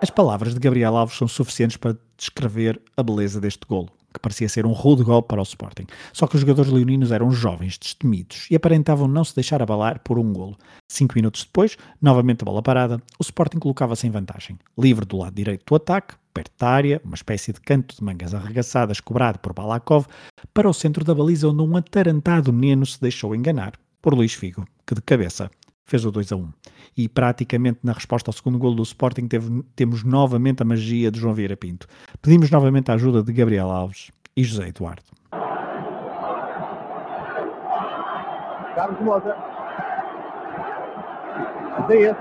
As 0.00 0.10
palavras 0.10 0.54
de 0.54 0.60
Gabriel 0.60 0.96
Alves 0.96 1.16
são 1.16 1.26
suficientes 1.26 1.76
para 1.76 1.96
descrever 2.16 2.80
a 2.96 3.02
beleza 3.02 3.40
deste 3.40 3.66
golo 3.66 3.90
que 4.16 4.20
parecia 4.20 4.48
ser 4.48 4.64
um 4.64 4.72
rude 4.72 5.04
gol 5.04 5.22
para 5.22 5.40
o 5.40 5.42
Sporting. 5.42 5.86
Só 6.12 6.26
que 6.26 6.36
os 6.36 6.40
jogadores 6.40 6.72
leoninos 6.72 7.12
eram 7.12 7.30
jovens, 7.30 7.78
destemidos 7.78 8.46
e 8.50 8.56
aparentavam 8.56 9.06
não 9.06 9.22
se 9.22 9.34
deixar 9.34 9.62
abalar 9.62 10.00
por 10.00 10.18
um 10.18 10.32
golo. 10.32 10.56
Cinco 10.88 11.14
minutos 11.14 11.44
depois, 11.44 11.76
novamente 12.00 12.42
a 12.42 12.46
bola 12.46 12.62
parada, 12.62 13.00
o 13.18 13.22
Sporting 13.22 13.58
colocava-se 13.58 14.06
em 14.06 14.10
vantagem. 14.10 14.58
Livre 14.78 15.04
do 15.04 15.18
lado 15.18 15.34
direito 15.34 15.64
do 15.66 15.74
ataque, 15.74 16.14
área, 16.60 17.00
uma 17.04 17.14
espécie 17.14 17.52
de 17.52 17.60
canto 17.60 17.96
de 17.96 18.04
mangas 18.04 18.34
arregaçadas 18.34 19.00
cobrado 19.00 19.38
por 19.38 19.52
Balakov, 19.52 20.06
para 20.52 20.68
o 20.68 20.74
centro 20.74 21.04
da 21.04 21.14
baliza 21.14 21.48
onde 21.48 21.62
um 21.62 21.76
atarantado 21.76 22.52
Neno 22.52 22.86
se 22.86 23.00
deixou 23.00 23.34
enganar 23.34 23.72
por 24.00 24.14
Luís 24.14 24.34
Figo, 24.34 24.66
que 24.86 24.94
de 24.94 25.02
cabeça 25.02 25.50
fez 25.84 26.04
o 26.04 26.10
2 26.10 26.32
a 26.32 26.36
1. 26.36 26.52
E 26.96 27.08
praticamente 27.08 27.80
na 27.82 27.92
resposta 27.92 28.30
ao 28.30 28.32
segundo 28.32 28.58
golo 28.58 28.74
do 28.74 28.82
Sporting 28.82 29.28
teve, 29.28 29.62
temos 29.74 30.02
novamente 30.02 30.62
a 30.62 30.64
magia 30.64 31.10
de 31.10 31.20
João 31.20 31.34
Vieira 31.34 31.56
Pinto. 31.56 31.86
Pedimos 32.20 32.50
novamente 32.50 32.90
a 32.90 32.94
ajuda 32.94 33.22
de 33.22 33.32
Gabriel 33.32 33.70
Alves 33.70 34.10
e 34.36 34.42
José 34.44 34.68
Eduardo. 34.68 35.02
Carlos 38.74 39.00
Moza. 39.00 39.36
Zé. 41.88 42.16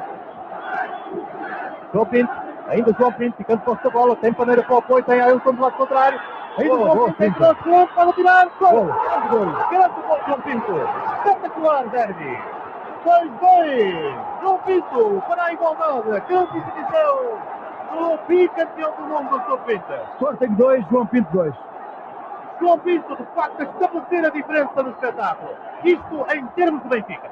João 1.94 2.06
Pinto. 2.06 2.45
Ainda 2.68 2.94
João 2.98 3.12
Pinto, 3.14 3.38
ficando 3.38 3.62
com 3.62 3.74
esta 3.74 3.90
bola. 3.90 4.16
Tem 4.16 4.34
paneira 4.34 4.64
para 4.64 4.76
o 4.76 4.78
apoio, 4.80 5.04
tem 5.04 5.22
Ailton 5.22 5.54
do 5.54 5.62
lado 5.62 5.78
contrário. 5.78 6.20
Ainda 6.58 6.76
boa, 6.76 6.96
João 6.96 7.14
Pinto, 7.14 7.40
tem 7.40 7.56
segundos, 7.64 7.94
pode 7.94 8.14
tirar. 8.14 8.48
Gol! 8.60 8.86
Grande 9.70 10.02
gol, 10.02 10.20
João 10.26 10.42
Pinto. 10.42 10.74
Espetacular, 11.18 11.88
Derby. 11.90 12.40
2-2. 13.06 14.42
João 14.42 14.58
Pinto 14.60 15.24
para 15.28 15.44
a 15.44 15.54
igualdade. 15.54 16.24
Grande 16.28 16.58
exibição 16.58 17.38
do 17.92 18.20
bicampeão 18.28 18.94
do 18.98 19.04
mundo, 19.04 19.44
João 19.46 19.60
Pinto. 19.60 19.94
Sporting 20.14 20.54
2, 20.56 20.86
João 20.90 21.06
Pinto 21.06 21.32
2. 21.32 21.54
João 22.60 22.80
Pinto, 22.80 23.16
de 23.16 23.24
facto, 23.36 23.62
a 23.62 23.64
estabelecer 23.64 24.26
a 24.26 24.30
diferença 24.30 24.84
no 24.84 24.90
espetáculo. 24.90 25.52
Isto 25.84 26.26
em 26.34 26.46
termos 26.48 26.82
de 26.84 26.90
Benfica. 26.90 27.30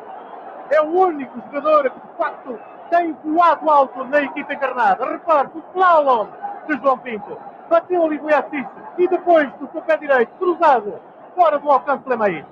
É 0.70 0.82
o 0.82 0.86
único 0.86 1.40
jogador 1.52 1.90
que, 1.90 2.00
de 2.00 2.18
facto, 2.18 2.60
tem 2.94 3.16
voado 3.26 3.68
alto 3.68 4.04
na 4.06 4.22
equipa 4.22 4.54
encarnada. 4.54 5.04
Repare, 5.04 5.50
o 5.56 5.64
slalom 5.72 6.28
de 6.68 6.78
João 6.78 7.00
Pinto. 7.00 7.36
Bateu 7.68 8.06
ali 8.06 8.20
Assis 8.32 8.68
e 9.00 9.08
depois 9.08 9.52
do 9.54 9.68
seu 9.72 9.82
pé 9.82 9.98
direito, 9.98 10.30
cruzado, 10.38 10.94
fora 11.34 11.58
do 11.58 11.72
alcance 11.72 12.04
de 12.04 12.10
Lemaís. 12.10 12.46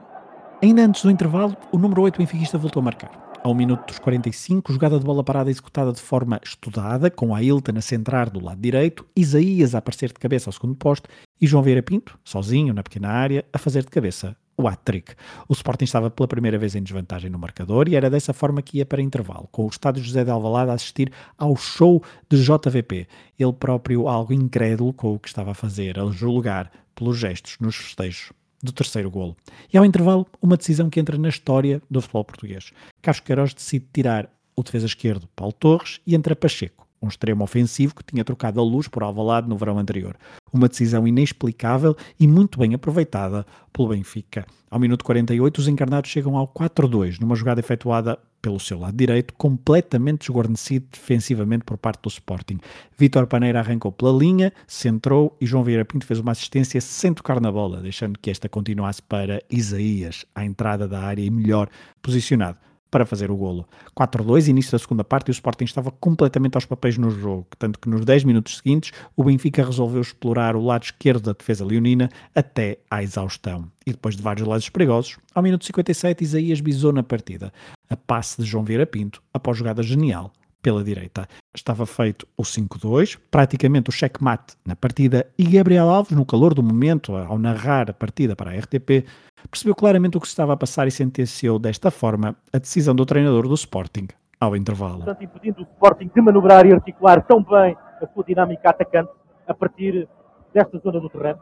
Ainda 0.64 0.82
antes 0.82 1.04
do 1.04 1.12
intervalo, 1.12 1.56
o 1.72 1.78
número 1.78 2.02
8 2.02 2.18
benfiquista 2.18 2.58
voltou 2.58 2.82
a 2.82 2.86
marcar. 2.86 3.12
Ao 3.44 3.54
minuto 3.54 3.86
dos 3.88 4.00
45, 4.00 4.74
jogada 4.74 5.00
de 5.00 5.06
bola 5.06 5.24
parada 5.24 5.50
executada 5.50 5.92
de 5.92 6.02
forma 6.02 6.40
estudada, 6.44 7.10
com 7.12 7.36
a 7.36 7.40
Ailton 7.40 7.78
a 7.78 7.82
centrar 7.82 8.30
do 8.30 8.44
lado 8.44 8.60
direito, 8.60 9.06
Isaías 9.16 9.76
a 9.76 9.80
aparecer 9.80 10.10
de 10.10 10.20
cabeça 10.20 10.50
ao 10.50 10.54
segundo 10.54 10.76
poste 10.76 11.08
e 11.40 11.48
João 11.48 11.64
Vieira 11.64 11.82
Pinto, 11.84 12.20
sozinho 12.24 12.74
na 12.74 12.84
pequena 12.84 13.10
área, 13.10 13.46
a 13.52 13.58
fazer 13.58 13.84
de 13.84 13.90
cabeça 13.90 14.36
o 14.58 14.68
hat-trick. 14.68 15.14
O 15.48 15.54
Sporting 15.54 15.86
estava 15.86 16.10
pela 16.10 16.28
primeira 16.28 16.58
vez 16.58 16.76
em 16.76 16.84
desvantagem 16.84 17.30
no 17.30 17.40
marcador 17.40 17.88
e 17.88 17.96
era 17.96 18.10
dessa 18.10 18.34
forma 18.34 18.62
que 18.62 18.78
ia 18.78 18.86
para 18.86 19.02
intervalo, 19.02 19.48
com 19.52 19.66
o 19.66 19.70
estádio 19.70 20.04
José 20.04 20.24
de 20.24 20.32
Alvalade 20.32 20.72
a 20.72 20.74
assistir 20.74 21.12
ao 21.38 21.56
show 21.56 22.04
de 22.30 22.44
JVP. 22.44 23.08
Ele 23.40 23.54
próprio 23.54 24.08
algo 24.08 24.34
incrédulo 24.34 24.94
com 24.94 25.16
o 25.16 25.20
que 25.20 25.28
estava 25.28 25.52
a 25.52 25.56
fazer, 25.56 26.00
a 26.00 26.06
julgar 26.12 26.72
pelos 26.96 27.18
gestos 27.18 27.58
nos 27.60 27.76
festejos 27.76 28.32
do 28.62 28.72
terceiro 28.72 29.10
golo. 29.10 29.36
E 29.74 29.78
ao 29.78 29.86
intervalo, 29.86 30.28
uma 30.42 30.58
decisão 30.58 30.90
que 30.90 31.00
entra 31.00 31.18
na 31.18 31.30
história 31.30 31.82
do 31.90 32.02
futebol 32.02 32.24
português. 32.24 32.72
Carlos 33.02 33.22
Queiroz 33.22 33.54
decide 33.54 33.86
tirar 33.92 34.30
o 34.56 34.64
defesa 34.64 34.86
esquerdo 34.86 35.28
Paulo 35.36 35.54
Torres 35.54 36.00
e 36.06 36.14
entra 36.14 36.36
Pacheco, 36.36 36.81
um 37.02 37.08
extremo 37.08 37.44
ofensivo 37.44 37.96
que 37.96 38.04
tinha 38.04 38.24
trocado 38.24 38.60
a 38.60 38.64
luz 38.64 38.88
por 38.88 39.04
Alvalade 39.04 39.50
no 39.50 39.58
verão 39.58 39.80
anterior. 39.80 40.16
Uma 40.54 40.68
decisão 40.68 41.08
inexplicável 41.08 41.96
e 42.20 42.28
muito 42.28 42.60
bem 42.60 42.74
aproveitada 42.74 43.46
pelo 43.74 43.90
Benfica. 43.90 44.46
Ao 44.70 44.80
minuto 44.80 45.04
48, 45.04 45.60
os 45.60 45.68
encarnados 45.68 46.10
chegam 46.10 46.38
ao 46.38 46.48
4-2, 46.48 47.20
numa 47.20 47.36
jogada 47.36 47.60
efetuada 47.60 48.18
pelo 48.42 48.60
seu 48.60 48.80
lado 48.80 48.96
direito, 48.96 49.34
completamente 49.36 50.22
desguarnecido 50.22 50.88
defensivamente 50.92 51.64
por 51.64 51.78
parte 51.78 52.02
do 52.02 52.10
Sporting. 52.10 52.58
Vítor 52.98 53.28
Paneira 53.28 53.60
arrancou 53.60 53.92
pela 53.92 54.18
linha, 54.18 54.52
centrou 54.66 55.38
e 55.40 55.46
João 55.46 55.64
Vieira 55.64 55.86
Pinto 55.86 56.06
fez 56.06 56.20
uma 56.20 56.32
assistência 56.32 56.82
sem 56.82 57.14
tocar 57.14 57.40
na 57.40 57.52
bola, 57.52 57.82
deixando 57.82 58.18
que 58.18 58.32
esta 58.32 58.50
continuasse 58.50 59.02
para 59.02 59.42
Isaías, 59.50 60.26
à 60.34 60.46
entrada 60.46 60.88
da 60.88 61.02
área 61.02 61.22
e 61.22 61.30
melhor 61.30 61.70
posicionado 62.02 62.58
para 62.92 63.06
fazer 63.06 63.32
o 63.32 63.38
golo. 63.38 63.66
4-2, 63.98 64.50
início 64.50 64.74
da 64.74 64.80
segunda 64.80 65.04
parte, 65.04 65.30
e 65.30 65.32
o 65.32 65.34
Sporting 65.34 65.64
estava 65.64 65.90
completamente 65.90 66.56
aos 66.56 66.66
papéis 66.66 66.98
no 66.98 67.10
jogo, 67.10 67.48
tanto 67.58 67.80
que 67.80 67.90
nos 67.90 68.04
10 68.04 68.26
minutos 68.26 68.58
seguintes 68.58 68.92
o 69.16 69.24
Benfica 69.24 69.66
resolveu 69.66 70.02
explorar 70.02 70.56
o 70.56 70.64
lado 70.64 70.84
esquerdo 70.84 71.24
da 71.24 71.34
defesa 71.34 71.66
leonina 71.66 72.10
até 72.36 72.80
à 72.92 73.02
exaustão. 73.02 73.72
E 73.88 73.92
depois 73.92 74.16
de 74.16 74.22
vários 74.22 74.46
lados 74.46 74.70
perigosos, 74.70 75.18
ao 75.34 75.42
minuto 75.42 75.66
57 75.66 76.24
Isaías 76.24 76.60
bisou 76.60 76.92
na 76.92 77.02
partida, 77.02 77.54
a 77.90 77.96
passe 77.96 78.42
de 78.42 78.48
João 78.48 78.66
Vieira 78.66 78.86
Pinto, 78.86 79.24
após 79.34 79.58
jogada 79.58 79.82
genial 79.82 80.32
pela 80.62 80.84
direita. 80.84 81.28
Estava 81.56 81.86
feito 81.86 82.28
o 82.38 82.44
5-2, 82.44 83.20
praticamente 83.30 83.90
o 83.90 83.94
checkmate 83.94 84.56
na 84.66 84.76
partida, 84.76 85.28
e 85.38 85.44
Gabriel 85.44 85.90
Alves, 85.90 86.12
no 86.12 86.26
calor 86.26 86.54
do 86.54 86.64
momento, 86.64 87.16
ao 87.16 87.38
narrar 87.38 87.90
a 87.90 87.94
partida 87.94 88.36
para 88.36 88.52
a 88.52 88.54
RTP, 88.54 89.06
percebeu 89.50 89.76
claramente 89.76 90.18
o 90.18 90.22
que 90.22 90.28
se 90.28 90.34
estava 90.34 90.54
a 90.54 90.58
passar 90.58 90.88
e 90.88 90.92
sentenciou 90.92 91.58
desta 91.60 91.90
forma 91.92 92.36
a 92.54 92.58
decisão 92.58 92.96
do 92.96 93.06
treinador 93.06 93.48
do 93.48 93.56
Sporting 93.56 94.08
ao 94.40 94.56
intervalo. 94.56 94.98
Portanto, 94.98 95.24
impedindo 95.24 95.62
o 95.62 95.64
Sporting 95.64 96.10
de 96.14 96.22
manobrar 96.22 96.66
e 96.66 96.74
articular 96.74 97.22
tão 97.24 97.44
bem 97.44 97.76
a 98.02 98.08
sua 98.14 98.24
dinâmica 98.24 98.70
atacante 98.70 99.12
a 99.48 99.54
partir 99.54 100.08
desta 100.54 100.78
zona 100.80 101.00
do 101.00 101.10
terreno. 101.10 101.40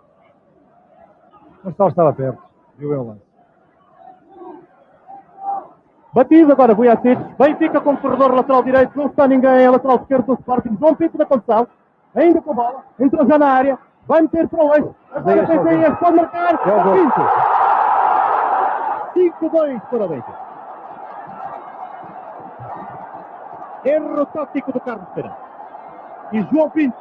Marcelo 1.64 1.90
estava 1.90 2.14
perto, 2.14 2.42
viu 2.78 2.94
ele 2.94 3.04
lance. 3.04 3.29
Batido 6.14 6.52
agora 6.52 6.74
Guiacic. 6.74 7.22
Benfica 7.38 7.80
com 7.82 7.96
corredor 7.98 8.34
lateral 8.34 8.64
direito. 8.64 8.98
Não 8.98 9.08
está 9.08 9.28
ninguém. 9.28 9.64
É 9.64 9.70
lateral 9.70 9.98
esquerdo 9.98 10.26
do 10.26 10.34
Sporting. 10.34 10.78
João 10.80 10.96
Pinto 10.96 11.18
na 11.18 11.26
condição. 11.26 11.68
Ainda 12.16 12.42
com 12.42 12.52
a 12.52 12.54
bola. 12.54 12.84
Entrou 13.00 13.28
já 13.28 13.38
na 13.38 13.48
área. 13.48 13.80
Vai 14.08 14.22
meter 14.24 14.48
para 14.48 14.64
o 14.64 14.74
eixo. 14.74 14.96
Agora 15.14 15.46
tem 15.46 15.64
Zé 15.64 15.92
Pode 15.92 16.16
marcar. 16.16 16.58
Pinto. 16.58 17.22
5-2 19.16 19.82
para 19.82 20.06
o 20.06 20.08
Benfica. 20.08 20.50
Erro 23.86 24.26
tático 24.26 24.72
do 24.74 24.80
Carlos 24.82 25.08
Pereira. 25.14 25.38
E 26.32 26.42
João 26.52 26.70
Pinto 26.70 26.98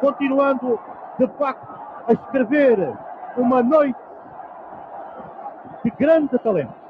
continuando 0.00 0.78
de 1.18 1.26
facto 1.38 1.66
a 2.06 2.12
escrever 2.12 2.92
uma 3.36 3.62
noite 3.62 3.98
de 5.84 5.90
grande 5.90 6.38
talento. 6.38 6.87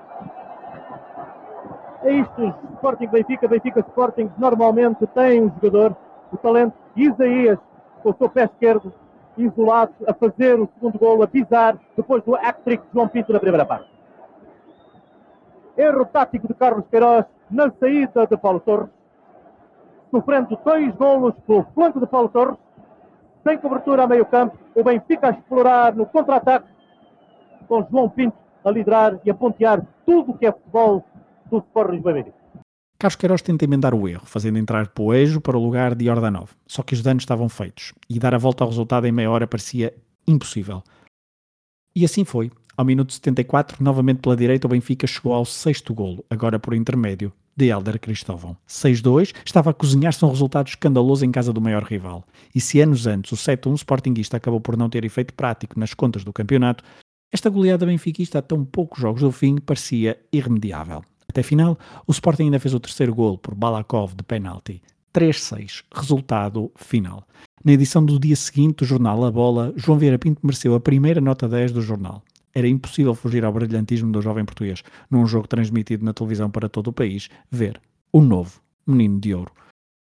É 2.03 2.13
isto, 2.13 2.55
Sporting 2.75 3.09
Benfica, 3.09 3.49
Benfica 3.49 3.81
Sporting 3.81 4.31
normalmente 4.39 5.05
tem 5.09 5.43
um 5.43 5.51
jogador, 5.51 5.97
o 6.33 6.37
talento 6.37 6.75
Isaías, 6.95 7.59
com 8.03 8.11
o 8.11 8.15
seu 8.17 8.29
pé 8.29 8.45
esquerdo, 8.45 8.93
isolado, 9.37 9.93
a 10.07 10.15
fazer 10.15 10.61
o 10.61 10.69
segundo 10.75 10.99
gol, 10.99 11.23
a 11.23 11.27
pisar, 11.27 11.77
depois 11.97 12.23
do 12.23 12.37
hat-trick 12.37 12.85
de 12.87 12.93
João 12.93 13.09
Pinto 13.09 13.33
na 13.33 13.41
primeira 13.41 13.67
parte. 13.67 13.91
Erro 15.77 16.05
tático 16.07 16.47
de 16.47 16.55
Carlos 16.55 16.85
Queiroz 16.89 17.25
na 17.51 17.71
saída 17.81 18.27
de 18.27 18.37
Paulo 18.37 18.61
Torres, 18.61 18.91
sofrendo 20.11 20.59
dois 20.65 20.95
golos 20.95 21.35
pelo 21.47 21.67
flanco 21.75 22.01
de 22.01 22.07
Paulo 22.07 22.29
Torres, 22.29 22.59
sem 23.45 23.59
cobertura 23.59 24.05
a 24.05 24.07
meio 24.07 24.27
campo, 24.27 24.57
o 24.75 24.85
Benfica 24.85 25.29
a 25.29 25.31
explorar 25.31 25.95
no 25.95 26.07
contra-ataque, 26.07 26.69
com 27.67 27.87
João 27.91 28.09
Pinto 28.09 28.37
a 28.65 28.71
liderar 28.71 29.19
e 29.25 29.31
a 29.31 29.35
pontear 29.35 29.83
tudo 30.05 30.33
o 30.33 30.39
que 30.39 30.47
é 30.47 30.53
futebol 30.53 31.05
do 31.51 31.59
Sport 31.59 31.91
Lisboa 31.93 32.15
Benfica. 32.15 32.39
Carlos 32.99 33.17
Queiroz 33.17 33.43
tenta 33.43 33.65
emendar 33.65 33.95
o 33.95 34.09
erro, 34.09 34.27
fazendo 34.27 34.59
entrar 34.59 34.89
Poejo 34.89 35.41
para 35.41 35.57
o 35.57 35.63
lugar 35.63 35.95
de 35.95 36.11
Ordanov. 36.11 36.51
Só 36.67 36.83
que 36.83 36.95
os 36.95 37.03
danos 37.03 37.23
estavam 37.23 37.49
feitos 37.49 37.93
e 38.11 38.19
dar 38.19 38.35
a 38.35 38.39
volta 38.39 38.65
ao 38.65 38.71
resultado 38.71 39.07
em 39.07 39.13
meia 39.13 39.31
hora 39.31 39.47
parecia 39.47 39.95
impossível. 40.27 40.83
E 41.95 42.05
assim 42.05 42.25
foi. 42.25 42.51
Ao 42.77 42.85
minuto 42.85 43.13
74, 43.13 43.83
novamente 43.83 44.21
pela 44.21 44.37
direita, 44.37 44.67
o 44.67 44.71
Benfica 44.71 45.07
chegou 45.07 45.33
ao 45.33 45.45
sexto 45.45 45.93
golo, 45.93 46.25
agora 46.31 46.61
por 46.61 46.75
intermédio 46.75 47.33
de 47.57 47.67
Helder 47.67 47.99
Cristóvão. 47.99 48.57
6-2, 48.69 49.35
estava 49.45 49.71
a 49.71 49.75
cozinhar-se 49.75 50.25
um 50.25 50.29
resultado 50.29 50.69
escandaloso 50.69 51.25
em 51.25 51.33
casa 51.33 51.53
do 51.53 51.61
maior 51.61 51.83
rival. 51.83 52.25
E 52.55 52.61
se 52.61 52.81
anos 52.81 53.07
antes 53.09 53.33
o 53.33 53.37
7-1 53.37 53.75
Sportingista 53.79 54.37
acabou 54.37 54.61
por 54.61 54.77
não 54.77 54.89
ter 54.89 55.05
efeito 55.05 55.35
prático 55.35 55.79
nas 55.79 55.93
contas 55.93 56.23
do 56.23 56.33
campeonato, 56.33 56.85
esta 57.33 57.51
goleada 57.51 57.85
benfiquista 57.85 58.39
a 58.39 58.43
tão 58.43 58.65
poucos 58.65 59.01
jogos 59.01 59.23
do 59.23 59.33
fim 59.33 59.57
parecia 59.57 60.17
irremediável. 60.33 61.03
Até 61.31 61.43
final, 61.43 61.79
o 62.07 62.13
Sporting 62.13 62.45
ainda 62.45 62.59
fez 62.59 62.73
o 62.73 62.81
terceiro 62.81 63.15
gol 63.15 63.37
por 63.37 63.55
Balakov 63.55 64.15
de 64.15 64.23
penalti. 64.23 64.83
3-6, 65.13 65.85
resultado 65.95 66.71
final. 66.77 67.23
Na 67.65 67.73
edição 67.73 68.05
do 68.05 68.19
dia 68.19 68.37
seguinte 68.37 68.77
do 68.77 68.85
jornal 68.85 69.25
A 69.25 69.31
Bola, 69.31 69.73
João 69.77 69.99
Vieira 69.99 70.19
Pinto 70.19 70.41
mereceu 70.43 70.75
a 70.75 70.81
primeira 70.81 71.21
nota 71.21 71.49
10 71.49 71.73
do 71.73 71.83
jornal. 71.83 72.23
Era 72.55 72.67
impossível 72.67 73.15
fugir 73.15 73.45
ao 73.45 73.53
brilhantismo 73.53 74.11
do 74.11 74.23
jovem 74.23 74.45
português, 74.45 74.83
num 75.11 75.27
jogo 75.27 75.47
transmitido 75.47 76.05
na 76.05 76.15
televisão 76.15 76.51
para 76.51 76.69
todo 76.69 76.89
o 76.89 76.93
país, 76.93 77.29
ver 77.51 77.81
o 78.13 78.21
novo 78.21 78.61
Menino 78.87 79.21
de 79.21 79.35
Ouro. 79.35 79.53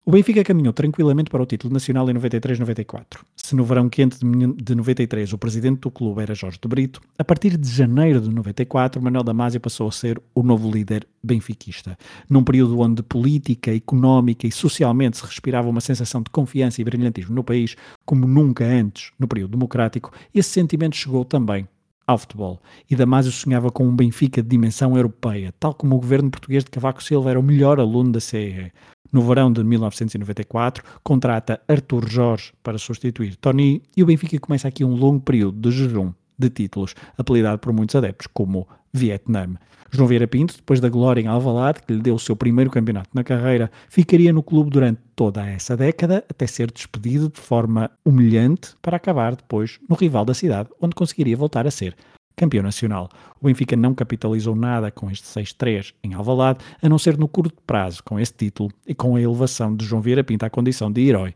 O 0.06 0.12
Benfica 0.12 0.44
caminhou 0.44 0.74
tranquilamente 0.74 1.30
para 1.30 1.42
o 1.42 1.46
título 1.46 1.72
nacional 1.72 2.10
em 2.10 2.14
93-94. 2.16 3.22
Se 3.38 3.56
no 3.56 3.64
verão 3.64 3.88
quente 3.88 4.18
de 4.20 4.76
93 4.76 5.32
o 5.32 5.38
presidente 5.38 5.80
do 5.80 5.90
clube 5.90 6.22
era 6.22 6.36
Jorge 6.36 6.60
de 6.62 6.68
Brito, 6.68 7.00
a 7.18 7.24
partir 7.24 7.58
de 7.58 7.70
janeiro 7.70 8.20
de 8.20 8.30
94 8.30 9.02
Manuel 9.02 9.24
Damasio 9.24 9.62
passou 9.62 9.88
a 9.88 9.94
ser 9.94 10.22
o 10.36 10.44
novo 10.44 10.70
líder 10.70 11.08
benfiquista. 11.24 11.98
Num 12.30 12.44
período 12.44 12.78
onde 12.82 13.02
política, 13.02 13.74
económica 13.74 14.46
e 14.46 14.52
socialmente 14.52 15.16
se 15.16 15.26
respirava 15.26 15.70
uma 15.70 15.80
sensação 15.80 16.22
de 16.22 16.30
confiança 16.32 16.82
e 16.82 16.84
brilhantismo 16.84 17.34
no 17.34 17.44
país, 17.44 17.78
como 18.06 18.28
nunca 18.28 18.66
antes 18.66 19.14
no 19.18 19.26
período 19.26 19.52
democrático, 19.52 20.12
esse 20.36 20.50
sentimento 20.50 20.98
chegou 20.98 21.24
também 21.24 21.66
ao 22.06 22.18
futebol. 22.18 22.62
E 22.90 22.96
Damasio 22.98 23.32
sonhava 23.32 23.72
com 23.72 23.88
um 23.88 23.96
Benfica 23.96 24.44
de 24.44 24.50
dimensão 24.50 24.98
europeia, 24.98 25.54
tal 25.58 25.74
como 25.74 25.96
o 25.96 26.00
governo 26.00 26.30
português 26.30 26.66
de 26.66 26.72
Cavaco 26.72 27.02
Silva 27.02 27.30
era 27.30 27.40
o 27.40 27.44
melhor 27.44 27.80
aluno 27.80 28.12
da 28.12 28.20
CEE. 28.20 28.70
No 29.14 29.22
verão 29.22 29.54
de 29.54 29.64
1994, 29.64 30.84
contrata 31.04 31.62
Artur 31.68 32.10
Jorge 32.10 32.52
para 32.64 32.80
substituir 32.80 33.36
Tony 33.36 33.84
e 33.96 34.02
o 34.02 34.08
Benfica 34.08 34.40
começa 34.40 34.68
aqui 34.68 34.84
um 34.84 34.96
longo 34.96 35.20
período 35.20 35.70
de 35.70 35.78
jejum 35.78 36.12
de 36.36 36.50
títulos, 36.50 36.96
apelidado 37.16 37.60
por 37.60 37.72
muitos 37.72 37.96
adeptos 37.96 38.26
como 38.34 38.68
Vietnã. 38.92 39.54
João 39.92 40.08
Vieira 40.08 40.28
Pinto, 40.28 40.56
depois 40.56 40.80
da 40.80 40.90
glória 40.90 41.22
em 41.22 41.28
Alvalade, 41.28 41.84
que 41.86 41.94
lhe 41.94 42.02
deu 42.02 42.16
o 42.16 42.20
seu 42.20 42.36
primeiro 42.36 42.72
campeonato 42.72 43.12
na 43.14 43.24
carreira, 43.24 43.70
ficaria 43.88 44.34
no 44.34 44.42
clube 44.42 44.72
durante 44.72 45.00
toda 45.16 45.48
essa 45.48 45.78
década, 45.78 46.26
até 46.28 46.48
ser 46.48 46.72
despedido 46.72 47.30
de 47.30 47.40
forma 47.40 47.92
humilhante 48.04 48.72
para 48.82 48.98
acabar 48.98 49.36
depois 49.36 49.80
no 49.88 49.96
rival 49.96 50.26
da 50.26 50.34
cidade, 50.34 50.70
onde 50.82 50.96
conseguiria 50.96 51.38
voltar 51.38 51.68
a 51.68 51.72
ser 51.72 51.96
campeão 52.36 52.64
nacional. 52.64 53.10
O 53.40 53.46
Benfica 53.46 53.76
não 53.76 53.94
capitalizou 53.94 54.56
nada 54.56 54.92
com 54.92 55.10
este 55.10 55.26
6-3 55.26 55.94
em 56.04 56.14
Alvalade, 56.14 56.60
a 56.82 56.90
não 56.90 56.98
ser 56.98 57.18
no 57.18 57.28
curto 57.28 57.62
prazo 57.66 58.04
com 58.04 58.20
esse 58.20 58.34
título 58.34 58.72
e 58.88 58.94
com 58.94 59.16
a 59.16 59.22
elevação 59.22 59.76
de 59.76 59.86
João 59.86 60.02
Vieira 60.02 60.24
Pinto 60.24 60.46
à 60.46 60.50
condição 60.50 60.92
de 60.92 61.02
herói 61.02 61.34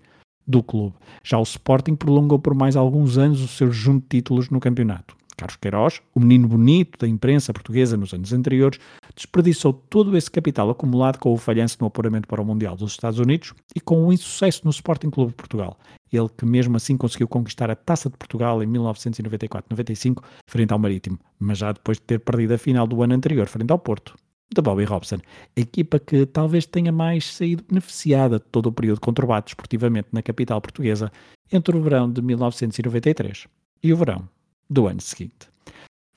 do 0.48 0.64
clube. 0.64 0.96
Já 1.24 1.38
o 1.38 1.44
Sporting 1.44 1.96
prolongou 1.96 2.40
por 2.40 2.56
mais 2.56 2.76
alguns 2.76 3.18
anos 3.18 3.42
o 3.42 3.48
seu 3.48 3.72
junto 3.72 4.04
de 4.04 4.18
títulos 4.18 4.50
no 4.50 4.60
campeonato. 4.60 5.17
Carlos 5.38 5.56
Queiroz, 5.56 6.02
o 6.16 6.20
menino 6.20 6.48
bonito 6.48 6.98
da 7.00 7.08
imprensa 7.08 7.54
portuguesa 7.54 7.96
nos 7.96 8.14
anos 8.14 8.34
anteriores, 8.34 8.80
desperdiçou 9.16 9.72
todo 9.72 10.18
esse 10.18 10.30
capital 10.30 10.70
acumulado 10.70 11.20
com 11.20 11.32
o 11.32 11.38
falhanço 11.38 11.78
no 11.80 11.88
apuramento 11.88 12.28
para 12.28 12.42
o 12.42 12.46
Mundial 12.46 12.76
dos 12.76 12.92
Estados 12.92 13.20
Unidos 13.20 13.54
e 13.76 13.80
com 13.80 14.06
o 14.06 14.12
insucesso 14.12 14.62
no 14.66 14.72
Sporting 14.72 15.12
Clube 15.12 15.32
de 15.32 15.36
Portugal. 15.36 15.78
Ele 16.12 16.30
que 16.36 16.46
mesmo 16.46 16.76
assim 16.76 16.98
conseguiu 16.98 17.28
conquistar 17.28 17.70
a 17.70 17.76
Taça 17.76 18.10
de 18.10 18.18
Portugal 18.18 18.64
em 18.64 18.68
1994-95 18.68 20.24
frente 20.50 20.74
ao 20.74 20.80
Marítimo, 20.80 21.20
mas 21.40 21.60
já 21.60 21.72
depois 21.72 21.98
de 21.98 22.04
ter 22.04 22.20
perdido 22.20 22.54
a 22.54 22.58
final 22.58 22.88
do 22.88 23.02
ano 23.04 23.14
anterior 23.14 23.48
frente 23.48 23.72
ao 23.72 23.80
Porto, 23.80 24.16
de 24.54 24.62
Bobby 24.62 24.86
Robson, 24.86 25.18
a 25.56 25.60
equipa 25.60 26.00
que 26.00 26.26
talvez 26.26 26.66
tenha 26.66 26.92
mais 26.92 27.26
saído 27.36 27.64
beneficiada 27.68 28.40
de 28.40 28.46
todo 28.46 28.68
o 28.68 28.72
período 28.72 29.02
conturbado 29.02 29.46
desportivamente 29.46 30.08
na 30.12 30.22
capital 30.22 30.62
portuguesa 30.62 31.12
entre 31.52 31.76
o 31.76 31.82
verão 31.82 32.12
de 32.12 32.22
1993 32.22 33.48
e 33.84 33.94
o 33.94 33.98
verão 33.98 34.28
do 34.70 34.88
ano 34.88 35.02
seguinte. 35.02 35.50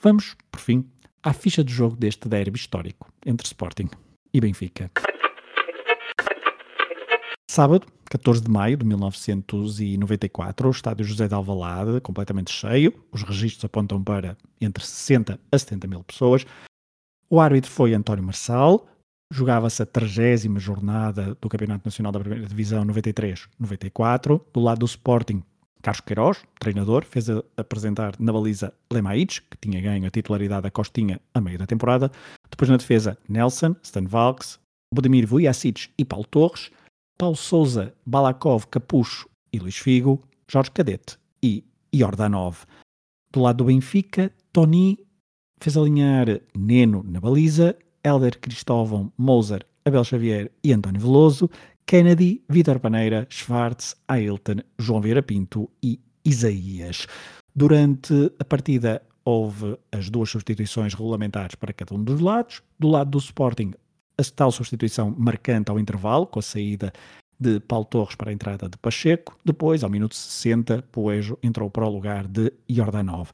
Vamos, 0.03 0.37
por 0.51 0.61
fim, 0.61 0.89
à 1.23 1.33
ficha 1.33 1.63
de 1.63 1.73
jogo 1.73 1.97
deste 1.97 2.29
derby 2.29 2.59
histórico 2.59 3.13
entre 3.25 3.47
Sporting 3.47 3.89
e 4.33 4.41
Benfica. 4.41 4.91
Sábado, 7.51 7.87
14 8.05 8.43
de 8.43 8.51
maio 8.51 8.77
de 8.77 8.87
1994, 8.87 10.69
o 10.69 10.71
estádio 10.71 11.05
José 11.05 11.29
de 11.29 11.35
Alvalade, 11.35 12.01
completamente 12.01 12.53
cheio, 12.53 12.95
os 13.13 13.23
registros 13.23 13.65
apontam 13.65 14.03
para 14.03 14.37
entre 14.61 14.85
60 14.85 15.39
a 15.51 15.59
70 15.59 15.87
mil 15.89 16.05
pessoas. 16.05 16.47
O 17.29 17.41
árbitro 17.41 17.71
foi 17.71 17.93
António 17.93 18.25
Marçal, 18.25 18.87
jogava-se 19.33 19.83
a 19.83 19.87
30 19.87 20.59
jornada 20.59 21.37
do 21.41 21.49
Campeonato 21.49 21.85
Nacional 21.85 22.13
da 22.13 22.21
Primeira 22.21 22.47
Divisão 22.47 22.85
93-94. 22.85 24.41
Do 24.53 24.61
lado 24.61 24.81
do 24.81 24.87
Sporting, 24.87 25.43
Carlos 25.83 26.01
Queiroz, 26.01 26.39
treinador, 26.59 27.05
fez 27.05 27.27
apresentar 27.57 28.15
na 28.19 28.33
baliza 28.33 28.73
Lemaites, 28.93 29.39
que 29.39 29.57
tinha 29.61 29.81
ganho 29.81 30.07
a 30.07 30.11
titularidade 30.11 30.63
da 30.63 30.71
Costinha 30.71 31.21
a 31.35 31.41
meio 31.41 31.59
da 31.59 31.67
temporada. 31.67 32.11
Depois 32.51 32.69
na 32.69 32.77
defesa, 32.77 33.17
Nelson, 33.29 33.75
Stan 33.83 34.05
Valks, 34.05 34.59
Budimir 34.93 35.27
Vujacic 35.27 35.91
e 35.97 36.05
Paulo 36.05 36.27
Torres. 36.27 36.71
Paulo 37.19 37.37
Souza, 37.37 37.95
Balakov, 38.07 38.67
Capucho 38.67 39.29
e 39.53 39.59
Luís 39.59 39.77
Figo. 39.77 40.23
Jorge 40.51 40.73
Cadete 40.73 41.17
e 41.43 41.65
Jordanov. 41.95 42.67
Do 43.33 43.41
lado 43.41 43.59
do 43.59 43.65
Benfica, 43.65 44.33
Tony 44.53 44.99
fez 45.61 45.77
alinhar 45.77 46.41
Neno 46.57 47.05
na 47.05 47.21
baliza, 47.21 47.77
Helder 48.03 48.37
Cristóvão, 48.41 49.13
Moser, 49.17 49.65
Abel 49.85 50.03
Xavier 50.03 50.51
e 50.65 50.73
António 50.73 51.01
Veloso. 51.01 51.49
Kennedy, 51.91 52.41
Vitor 52.49 52.79
Paneira, 52.79 53.27
Schwartz, 53.29 53.97
Ailton, 54.07 54.61
João 54.79 55.01
Vieira 55.01 55.25
Pinto 55.25 55.69
e 55.83 55.99
Isaías. 56.25 57.09
Durante 57.53 58.33
a 58.39 58.45
partida 58.45 59.03
houve 59.25 59.77
as 59.91 60.09
duas 60.09 60.31
substituições 60.31 60.95
regulamentares 60.95 61.57
para 61.57 61.73
cada 61.73 61.93
um 61.93 62.05
dos 62.05 62.21
lados. 62.21 62.63
Do 62.79 62.87
lado 62.87 63.11
do 63.11 63.19
Sporting, 63.19 63.73
a 64.17 64.23
tal 64.23 64.53
substituição 64.53 65.13
marcante 65.19 65.69
ao 65.69 65.81
intervalo, 65.81 66.29
com 66.29 66.39
a 66.39 66.43
saída 66.43 66.93
de 67.41 67.59
Paulo 67.59 67.87
Torres 67.87 68.15
para 68.15 68.31
a 68.31 68.33
entrada 68.33 68.69
de 68.69 68.79
Pacheco. 68.79 69.37
Depois, 69.45 69.83
ao 69.83 69.91
minuto 69.91 70.15
60, 70.15 70.85
Poejo 70.93 71.37
entrou 71.43 71.69
para 71.69 71.87
o 71.87 71.91
lugar 71.91 72.29
de 72.29 72.53
Jordanov. 72.69 73.31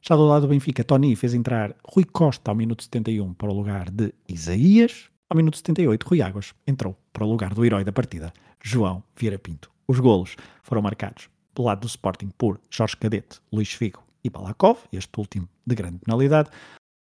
Já 0.00 0.14
do 0.14 0.28
lado 0.28 0.42
do 0.42 0.50
Benfica, 0.50 0.84
Tony 0.84 1.16
fez 1.16 1.34
entrar 1.34 1.74
Rui 1.84 2.04
Costa 2.04 2.52
ao 2.52 2.56
minuto 2.56 2.84
71 2.84 3.34
para 3.34 3.50
o 3.50 3.52
lugar 3.52 3.90
de 3.90 4.14
Isaías. 4.28 5.10
Ao 5.28 5.36
minuto 5.36 5.56
78, 5.56 6.04
Rui 6.04 6.22
Águas 6.22 6.54
entrou 6.64 6.96
para 7.16 7.24
o 7.24 7.30
lugar 7.30 7.54
do 7.54 7.64
herói 7.64 7.82
da 7.82 7.92
partida, 7.92 8.30
João 8.62 9.02
Vieira 9.16 9.38
Pinto. 9.38 9.70
Os 9.88 9.98
golos 9.98 10.36
foram 10.62 10.82
marcados 10.82 11.30
pelo 11.54 11.68
lado 11.68 11.80
do 11.80 11.86
Sporting 11.86 12.28
por 12.36 12.60
Jorge 12.68 12.94
Cadete, 12.94 13.40
Luís 13.50 13.72
Figo 13.72 14.04
e 14.22 14.28
Balakov, 14.28 14.80
este 14.92 15.18
último 15.18 15.48
de 15.66 15.74
grande 15.74 16.00
penalidade. 16.00 16.50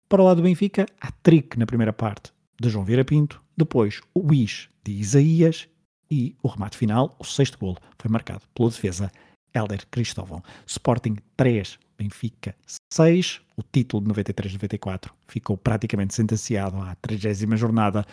Para 0.06 0.20
o 0.20 0.26
lado 0.26 0.36
do 0.36 0.42
Benfica, 0.42 0.84
há 1.00 1.10
trick 1.22 1.58
na 1.58 1.64
primeira 1.64 1.94
parte 1.94 2.30
de 2.60 2.68
João 2.68 2.84
Vieira 2.84 3.06
Pinto, 3.06 3.42
depois 3.56 4.02
o 4.12 4.20
Wish 4.30 4.68
de 4.84 4.92
Isaías 4.92 5.66
e 6.10 6.36
o 6.42 6.48
remate 6.48 6.76
final, 6.76 7.16
o 7.18 7.24
sexto 7.24 7.58
golo, 7.58 7.78
foi 7.98 8.10
marcado 8.10 8.42
pela 8.54 8.68
defesa 8.68 9.10
Helder 9.54 9.86
Cristóvão. 9.90 10.42
Sporting 10.66 11.16
3, 11.38 11.78
Benfica 11.96 12.54
6. 12.92 13.40
O 13.56 13.62
título 13.62 14.04
de 14.04 14.22
93-94 14.22 15.10
ficou 15.26 15.56
praticamente 15.56 16.14
sentenciado 16.14 16.76
à 16.82 16.94
30 16.96 17.56
jornada 17.56 18.04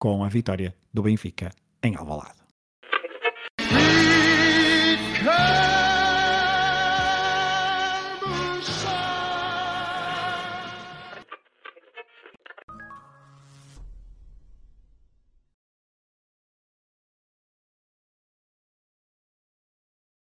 com 0.00 0.24
a 0.24 0.28
vitória 0.28 0.74
do 0.92 1.02
Benfica 1.02 1.52
em 1.82 1.94
Alvalade. 1.94 2.40